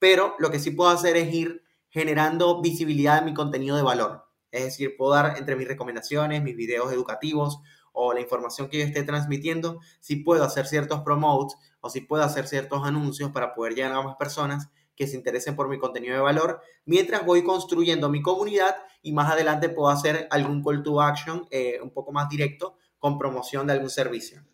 pero 0.00 0.34
lo 0.40 0.50
que 0.50 0.58
sí 0.58 0.72
puedo 0.72 0.90
hacer 0.90 1.16
es 1.16 1.32
ir 1.32 1.62
generando 1.96 2.60
visibilidad 2.60 3.20
de 3.20 3.24
mi 3.24 3.32
contenido 3.32 3.74
de 3.74 3.82
valor. 3.82 4.26
Es 4.50 4.64
decir, 4.64 4.98
puedo 4.98 5.12
dar 5.12 5.38
entre 5.38 5.56
mis 5.56 5.66
recomendaciones, 5.66 6.42
mis 6.42 6.54
videos 6.54 6.92
educativos 6.92 7.60
o 7.94 8.12
la 8.12 8.20
información 8.20 8.68
que 8.68 8.80
yo 8.80 8.84
esté 8.84 9.02
transmitiendo, 9.02 9.80
si 10.00 10.16
puedo 10.16 10.44
hacer 10.44 10.66
ciertos 10.66 11.00
promotes 11.00 11.56
o 11.80 11.88
si 11.88 12.02
puedo 12.02 12.22
hacer 12.22 12.48
ciertos 12.48 12.84
anuncios 12.84 13.30
para 13.30 13.54
poder 13.54 13.74
llegar 13.74 13.92
a 13.92 14.02
más 14.02 14.16
personas 14.16 14.68
que 14.94 15.06
se 15.06 15.16
interesen 15.16 15.56
por 15.56 15.70
mi 15.70 15.78
contenido 15.78 16.12
de 16.12 16.20
valor, 16.20 16.60
mientras 16.84 17.24
voy 17.24 17.42
construyendo 17.42 18.10
mi 18.10 18.20
comunidad 18.20 18.76
y 19.00 19.14
más 19.14 19.32
adelante 19.32 19.70
puedo 19.70 19.88
hacer 19.88 20.28
algún 20.30 20.62
call 20.62 20.82
to 20.82 21.00
action 21.00 21.48
eh, 21.50 21.78
un 21.82 21.92
poco 21.92 22.12
más 22.12 22.28
directo 22.28 22.76
con 22.98 23.16
promoción 23.16 23.66
de 23.68 23.72
algún 23.72 23.88
servicio 23.88 24.44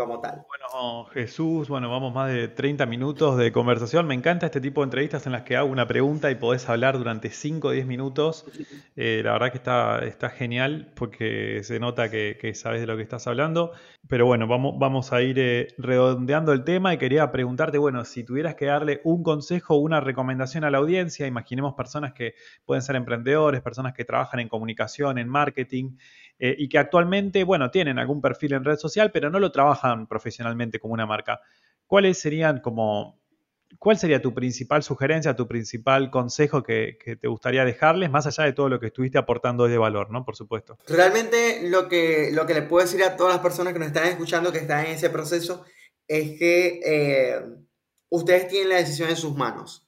como 0.00 0.20
tal. 0.20 0.46
Bueno, 0.48 1.04
Jesús, 1.12 1.68
bueno, 1.68 1.90
vamos 1.90 2.14
más 2.14 2.32
de 2.32 2.48
30 2.48 2.86
minutos 2.86 3.36
de 3.36 3.52
conversación. 3.52 4.06
Me 4.06 4.14
encanta 4.14 4.46
este 4.46 4.60
tipo 4.60 4.80
de 4.80 4.86
entrevistas 4.86 5.26
en 5.26 5.32
las 5.32 5.42
que 5.42 5.56
hago 5.56 5.70
una 5.70 5.86
pregunta 5.86 6.30
y 6.30 6.36
podés 6.36 6.68
hablar 6.68 6.96
durante 6.96 7.30
5 7.30 7.68
o 7.68 7.70
10 7.70 7.86
minutos. 7.86 8.46
Eh, 8.96 9.20
la 9.22 9.32
verdad 9.32 9.50
que 9.50 9.58
está, 9.58 9.98
está 10.00 10.30
genial 10.30 10.90
porque 10.94 11.60
se 11.64 11.78
nota 11.78 12.10
que, 12.10 12.52
sabes 12.54 12.80
de 12.80 12.86
lo 12.86 12.96
que 12.96 13.02
estás 13.02 13.26
hablando. 13.26 13.72
Pero 14.08 14.26
bueno, 14.26 14.46
vamos, 14.46 14.78
vamos 14.78 15.12
a 15.12 15.20
ir 15.20 15.38
eh, 15.38 15.68
redondeando 15.76 16.52
el 16.52 16.64
tema 16.64 16.94
y 16.94 16.98
quería 16.98 17.30
preguntarte, 17.30 17.76
bueno, 17.78 18.04
si 18.04 18.24
tuvieras 18.24 18.54
que 18.54 18.66
darle 18.66 19.00
un 19.04 19.22
consejo 19.22 19.74
o 19.74 19.78
una 19.78 20.00
recomendación 20.00 20.64
a 20.64 20.70
la 20.70 20.78
audiencia, 20.78 21.26
imaginemos 21.26 21.74
personas 21.74 22.14
que 22.14 22.34
pueden 22.64 22.82
ser 22.82 22.96
emprendedores, 22.96 23.60
personas 23.60 23.92
que 23.92 24.04
trabajan 24.04 24.40
en 24.40 24.48
comunicación, 24.48 25.18
en 25.18 25.28
marketing, 25.28 25.96
eh, 26.42 26.56
y 26.56 26.70
que 26.70 26.78
actualmente, 26.78 27.44
bueno, 27.44 27.70
tienen 27.70 27.98
algún 27.98 28.22
perfil 28.22 28.54
en 28.54 28.64
red 28.64 28.78
social, 28.78 29.12
pero 29.12 29.28
no 29.28 29.38
lo 29.38 29.52
trabajan 29.52 30.06
profesionalmente 30.06 30.80
como 30.80 30.94
una 30.94 31.04
marca. 31.04 31.40
¿Cuáles 31.86 32.18
serían 32.18 32.60
como, 32.60 33.20
cuál 33.78 33.98
sería 33.98 34.22
tu 34.22 34.32
principal 34.32 34.82
sugerencia, 34.82 35.36
tu 35.36 35.46
principal 35.46 36.10
consejo 36.10 36.62
que, 36.62 36.96
te 37.20 37.28
gustaría 37.28 37.66
dejarles, 37.66 38.10
más 38.10 38.26
allá 38.26 38.44
de 38.44 38.54
todo 38.54 38.70
lo 38.70 38.80
que 38.80 38.86
estuviste 38.86 39.18
aportando 39.18 39.68
de 39.68 39.76
valor, 39.76 40.10
¿no? 40.10 40.24
Por 40.24 40.34
supuesto. 40.34 40.78
Realmente 40.88 41.68
lo 41.68 41.88
que, 41.90 42.30
lo 42.32 42.46
que 42.46 42.54
le 42.54 42.62
puedo 42.62 42.86
decir 42.86 43.04
a 43.04 43.16
todas 43.16 43.34
las 43.34 43.42
personas 43.42 43.74
que 43.74 43.78
nos 43.78 43.88
están 43.88 44.06
escuchando, 44.06 44.50
que 44.50 44.60
están 44.60 44.86
en 44.86 44.92
ese 44.92 45.10
proceso, 45.10 45.66
es 46.08 46.38
que 46.38 46.80
eh, 46.86 47.42
ustedes 48.08 48.48
tienen 48.48 48.70
la 48.70 48.76
decisión 48.76 49.10
en 49.10 49.16
sus 49.16 49.36
manos. 49.36 49.86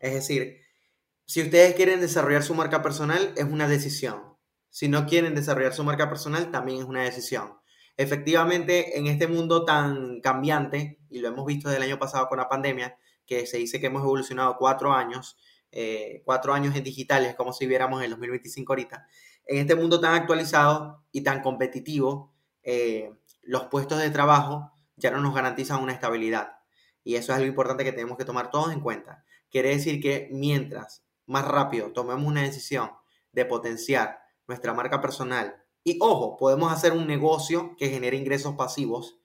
Es 0.00 0.12
decir, 0.12 0.60
si 1.24 1.40
ustedes 1.40 1.74
quieren 1.74 2.02
desarrollar 2.02 2.42
su 2.42 2.54
marca 2.54 2.82
personal, 2.82 3.32
es 3.36 3.44
una 3.44 3.66
decisión 3.66 4.33
si 4.74 4.88
no 4.88 5.06
quieren 5.06 5.36
desarrollar 5.36 5.72
su 5.72 5.84
marca 5.84 6.08
personal, 6.08 6.50
también 6.50 6.80
es 6.80 6.84
una 6.84 7.04
decisión. 7.04 7.60
Efectivamente, 7.96 8.98
en 8.98 9.06
este 9.06 9.28
mundo 9.28 9.64
tan 9.64 10.20
cambiante, 10.20 10.98
y 11.10 11.20
lo 11.20 11.28
hemos 11.28 11.46
visto 11.46 11.68
desde 11.68 11.76
el 11.84 11.90
año 11.92 12.00
pasado 12.00 12.26
con 12.26 12.38
la 12.38 12.48
pandemia, 12.48 12.98
que 13.24 13.46
se 13.46 13.58
dice 13.58 13.78
que 13.78 13.86
hemos 13.86 14.02
evolucionado 14.02 14.56
cuatro 14.58 14.92
años, 14.92 15.38
eh, 15.70 16.22
cuatro 16.24 16.52
años 16.52 16.74
en 16.74 16.82
digitales, 16.82 17.36
como 17.36 17.52
si 17.52 17.68
viéramos 17.68 18.02
el 18.02 18.10
2025 18.10 18.72
ahorita. 18.72 19.06
En 19.46 19.58
este 19.58 19.76
mundo 19.76 20.00
tan 20.00 20.14
actualizado 20.14 21.04
y 21.12 21.20
tan 21.22 21.40
competitivo, 21.40 22.34
eh, 22.64 23.12
los 23.42 23.66
puestos 23.66 24.00
de 24.00 24.10
trabajo 24.10 24.72
ya 24.96 25.12
no 25.12 25.20
nos 25.20 25.36
garantizan 25.36 25.84
una 25.84 25.92
estabilidad. 25.92 26.56
Y 27.04 27.14
eso 27.14 27.30
es 27.30 27.36
algo 27.36 27.48
importante 27.48 27.84
que 27.84 27.92
tenemos 27.92 28.18
que 28.18 28.24
tomar 28.24 28.50
todos 28.50 28.72
en 28.72 28.80
cuenta. 28.80 29.24
Quiere 29.52 29.68
decir 29.68 30.02
que 30.02 30.28
mientras 30.32 31.04
más 31.26 31.46
rápido 31.46 31.92
tomemos 31.92 32.24
una 32.26 32.42
decisión 32.42 32.90
de 33.30 33.44
potenciar 33.44 34.23
nuestra 34.46 34.74
marca 34.74 35.00
personal. 35.00 35.56
Y 35.82 35.98
ojo, 36.00 36.36
podemos 36.36 36.72
hacer 36.72 36.92
un 36.92 37.06
negocio 37.06 37.74
que 37.76 37.88
genere 37.88 38.16
ingresos 38.16 38.54
pasivos, 38.54 39.18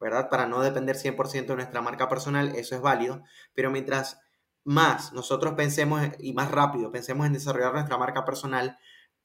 ¿verdad? 0.00 0.30
Para 0.30 0.46
no 0.46 0.60
depender 0.60 0.96
100% 0.96 1.46
de 1.46 1.56
nuestra 1.56 1.82
marca 1.82 2.08
personal, 2.08 2.54
eso 2.56 2.74
es 2.74 2.80
válido, 2.80 3.22
pero 3.54 3.70
mientras 3.70 4.20
más 4.64 5.12
nosotros 5.12 5.54
pensemos 5.54 6.02
y 6.18 6.32
más 6.32 6.50
rápido 6.50 6.90
pensemos 6.90 7.26
en 7.26 7.32
desarrollar 7.32 7.72
nuestra 7.72 7.98
marca 7.98 8.24
personal, 8.24 8.78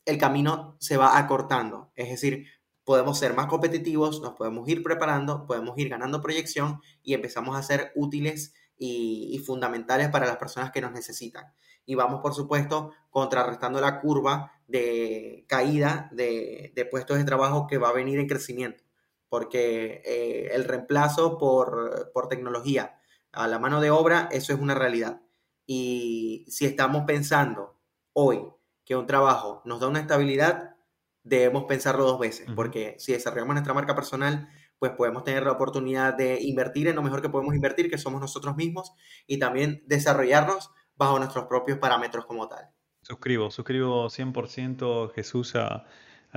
el 0.06 0.18
camino 0.18 0.76
se 0.80 0.98
va 0.98 1.18
acortando. 1.18 1.92
Es 1.96 2.10
decir, 2.10 2.48
podemos 2.84 3.18
ser 3.18 3.34
más 3.34 3.48
competitivos, 3.48 4.22
nos 4.22 4.34
podemos 4.34 4.68
ir 4.68 4.84
preparando, 4.84 5.46
podemos 5.46 5.78
ir 5.78 5.90
ganando 5.90 6.22
proyección 6.22 6.82
y 7.02 7.14
empezamos 7.14 7.56
a 7.56 7.64
ser 7.64 7.92
útiles 7.96 8.54
y, 8.78 9.42
fundamentales 9.46 10.10
para 10.10 10.26
las 10.26 10.38
personas 10.38 10.72
que 10.72 10.82
nos 10.82 10.92
necesitan. 10.92 11.46
Y 11.86 11.96
vamos, 11.96 12.22
por 12.22 12.34
supuesto, 12.34 12.92
contrarrestando 13.10 13.80
la 13.80 14.00
curva 14.00 14.52
de 14.68 15.46
caída 15.48 16.10
de, 16.12 16.88
puestos 16.90 17.18
de 17.18 17.24
trabajo 17.24 17.68
que 17.68 17.78
va 17.78 17.90
a 17.90 17.94
venir 17.94 18.20
en 18.20 18.28
crecimiento, 18.28 18.84
porque 19.30 20.02
eh, 20.06 20.50
el 20.54 20.64
reemplazo 20.66 21.38
por, 21.38 22.12
por 22.14 22.28
tecnología 22.28 23.00
a 23.32 23.48
la 23.48 23.60
mano 23.60 23.82
de 23.82 23.92
obra, 23.92 24.30
eso 24.32 24.54
es 24.54 24.60
una 24.60 24.76
realidad. 24.76 25.22
Y 25.66 26.46
si 26.50 26.66
estamos 26.66 27.04
pensando 27.06 27.78
hoy 28.14 28.48
que 28.86 28.96
un 28.96 29.08
trabajo 29.08 29.62
nos 29.66 29.80
da 29.80 29.88
una 29.88 30.00
estabilidad, 30.00 30.76
debemos 31.24 31.66
pensarlo 31.66 32.06
dos 32.06 32.20
veces, 32.20 32.48
porque 32.56 32.96
si 33.00 33.14
desarrollamos 33.14 33.56
nuestra 33.56 33.74
marca 33.74 33.96
personal, 33.96 34.50
pues 34.78 34.92
podemos 34.92 35.24
tener 35.24 35.44
la 35.44 35.54
oportunidad 35.54 36.14
de 36.14 36.42
invertir 36.42 36.88
en 36.88 36.96
lo 36.96 37.02
mejor 37.02 37.22
que 37.22 37.30
podemos 37.30 37.56
invertir, 37.56 37.90
que 37.90 37.98
somos 37.98 38.20
nosotros 38.20 38.56
mismos, 38.56 38.92
y 39.26 39.40
también 39.40 39.82
desarrollarnos 39.88 40.72
bajo 40.96 41.18
nuestros 41.18 41.46
propios 41.46 41.80
parámetros 41.80 42.26
como 42.26 42.48
tal. 42.48 42.70
Suscribo, 43.04 43.52
suscribo 43.52 44.10
100% 44.10 45.14
Jesús 45.14 45.56
a, 45.56 45.86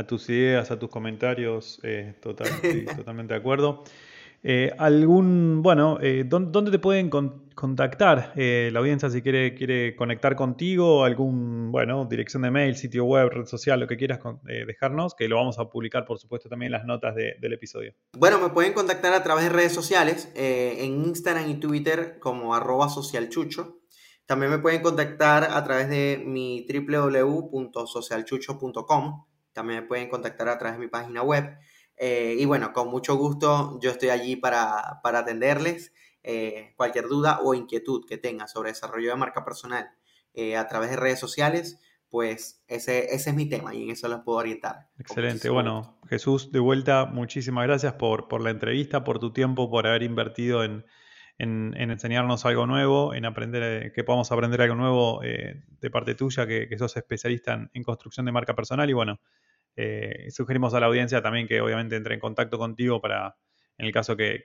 tus 0.07 0.29
ideas, 0.29 0.71
a 0.71 0.79
tus 0.79 0.91
comentarios, 0.91 1.81
eh, 1.83 2.15
total, 2.21 2.49
totalmente 2.97 3.35
de 3.35 3.41
acuerdo. 3.41 3.85
Eh, 4.49 4.71
algún, 4.79 5.61
bueno, 5.61 5.99
eh, 6.01 6.23
¿dónde, 6.25 6.71
te 6.71 6.79
pueden 6.79 7.11
contactar 7.11 8.33
eh, 8.37 8.71
la 8.73 8.79
audiencia 8.79 9.11
si 9.11 9.21
quiere, 9.21 9.57
quiere 9.57 9.97
conectar 9.97 10.37
contigo? 10.37 11.05
Algún, 11.05 11.73
bueno, 11.73 12.05
dirección 12.05 12.43
de 12.43 12.53
mail, 12.53 12.77
sitio 12.77 13.07
web, 13.07 13.31
red 13.31 13.47
social, 13.47 13.81
lo 13.81 13.89
que 13.89 13.97
quieras 13.97 14.21
dejarnos, 14.45 15.17
que 15.17 15.27
lo 15.27 15.35
vamos 15.35 15.59
a 15.59 15.69
publicar, 15.69 16.05
por 16.05 16.19
supuesto, 16.19 16.49
también 16.49 16.69
en 16.69 16.79
las 16.79 16.85
notas 16.85 17.17
del 17.17 17.53
episodio. 17.53 17.93
Bueno, 18.17 18.39
me 18.39 18.51
pueden 18.51 18.73
contactar 18.73 19.15
a 19.15 19.25
través 19.25 19.45
de 19.45 19.51
redes 19.51 19.73
sociales, 19.73 20.31
en 20.37 21.05
Instagram 21.07 21.51
y 21.51 21.55
Twitter 21.55 22.19
como 22.21 22.55
arroba 22.55 22.89
socialchucho. 22.89 23.81
También 24.27 24.51
me 24.51 24.59
pueden 24.59 24.83
contactar 24.83 25.45
a 25.45 25.65
través 25.65 25.89
de 25.89 26.23
mi 26.25 26.67
www.socialchucho.com. 26.69 29.25
También 29.53 29.83
me 29.83 29.87
pueden 29.87 30.09
contactar 30.09 30.49
a 30.49 30.59
través 30.59 30.79
de 30.79 30.85
mi 30.85 30.91
página 30.91 31.23
web. 31.23 31.57
Eh, 31.97 32.35
y 32.39 32.45
bueno, 32.45 32.73
con 32.73 32.89
mucho 32.89 33.17
gusto 33.17 33.79
yo 33.81 33.91
estoy 33.91 34.11
allí 34.11 34.37
para, 34.37 35.01
atenderles. 35.03 35.93
Eh, 36.25 36.75
cualquier 36.77 37.07
duda 37.07 37.39
o 37.45 37.55
inquietud 37.55 38.05
que 38.05 38.19
tengan 38.19 38.49
sobre 38.49 38.71
desarrollo 38.71 39.11
de 39.11 39.17
marca 39.17 39.45
personal 39.45 39.89
eh, 40.35 40.57
a 40.57 40.67
través 40.67 40.91
de 40.91 40.97
redes 40.97 41.21
sociales, 41.21 41.79
pues 42.09 42.65
ese, 42.67 43.15
ese, 43.15 43.31
es 43.31 43.37
mi 43.37 43.49
tema 43.49 43.77
y 43.77 43.85
en 43.85 43.91
eso 43.91 44.09
los 44.09 44.23
puedo 44.23 44.39
orientar. 44.39 44.89
Excelente. 44.99 45.49
Bueno, 45.51 46.01
Jesús, 46.09 46.51
de 46.51 46.59
vuelta, 46.59 47.07
muchísimas 47.07 47.65
gracias 47.65 47.93
por, 47.93 48.27
por 48.27 48.41
la 48.41 48.51
entrevista, 48.51 49.05
por 49.05 49.21
tu 49.21 49.33
tiempo, 49.33 49.71
por 49.71 49.87
haber 49.87 50.03
invertido 50.03 50.65
en, 50.65 50.85
en, 51.39 51.75
enseñarnos 51.77 52.47
algo 52.47 52.67
nuevo, 52.67 53.15
en 53.15 53.25
aprender, 53.25 53.93
que 53.93 54.05
podamos 54.05 54.31
aprender 54.33 54.63
algo 54.63 54.75
nuevo 54.75 55.21
de 55.21 55.91
parte 55.91 56.15
tuya, 56.15 56.47
que, 56.47 56.69
que 56.69 56.79
sos 56.79 56.97
especialista 56.97 57.69
en, 57.73 57.83
construcción 57.83 58.27
de 58.27 58.33
marca 58.33 58.55
personal 58.55 58.89
y 58.89 58.93
bueno, 58.93 59.21
eh, 59.77 60.29
sugerimos 60.31 60.73
a 60.75 60.81
la 60.81 60.87
audiencia 60.87 61.23
también 61.23 61.47
que 61.47 61.61
obviamente 61.61 61.97
entre 61.97 62.15
en 62.15 62.21
contacto 62.21 62.59
contigo 62.59 63.01
para, 63.01 63.37
en 63.77 63.87
el 63.87 63.93
caso 63.93 64.17
que, 64.17 64.45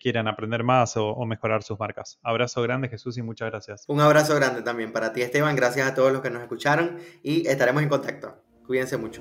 quieran 0.00 0.28
aprender 0.28 0.64
más 0.64 0.96
o, 0.96 1.24
mejorar 1.26 1.62
sus 1.62 1.78
marcas. 1.78 2.18
Abrazo 2.22 2.62
grande 2.62 2.88
Jesús 2.88 3.18
y 3.18 3.22
muchas 3.22 3.50
gracias. 3.50 3.84
Un 3.88 4.00
abrazo 4.00 4.34
grande 4.34 4.62
también 4.62 4.92
para 4.92 5.12
ti 5.12 5.22
Esteban, 5.22 5.54
gracias 5.54 5.86
a 5.86 5.94
todos 5.94 6.12
los 6.12 6.22
que 6.22 6.30
nos 6.30 6.42
escucharon 6.42 6.98
y 7.22 7.46
estaremos 7.46 7.82
en 7.82 7.88
contacto. 7.88 8.42
Cuídense 8.66 8.96
mucho. 8.96 9.20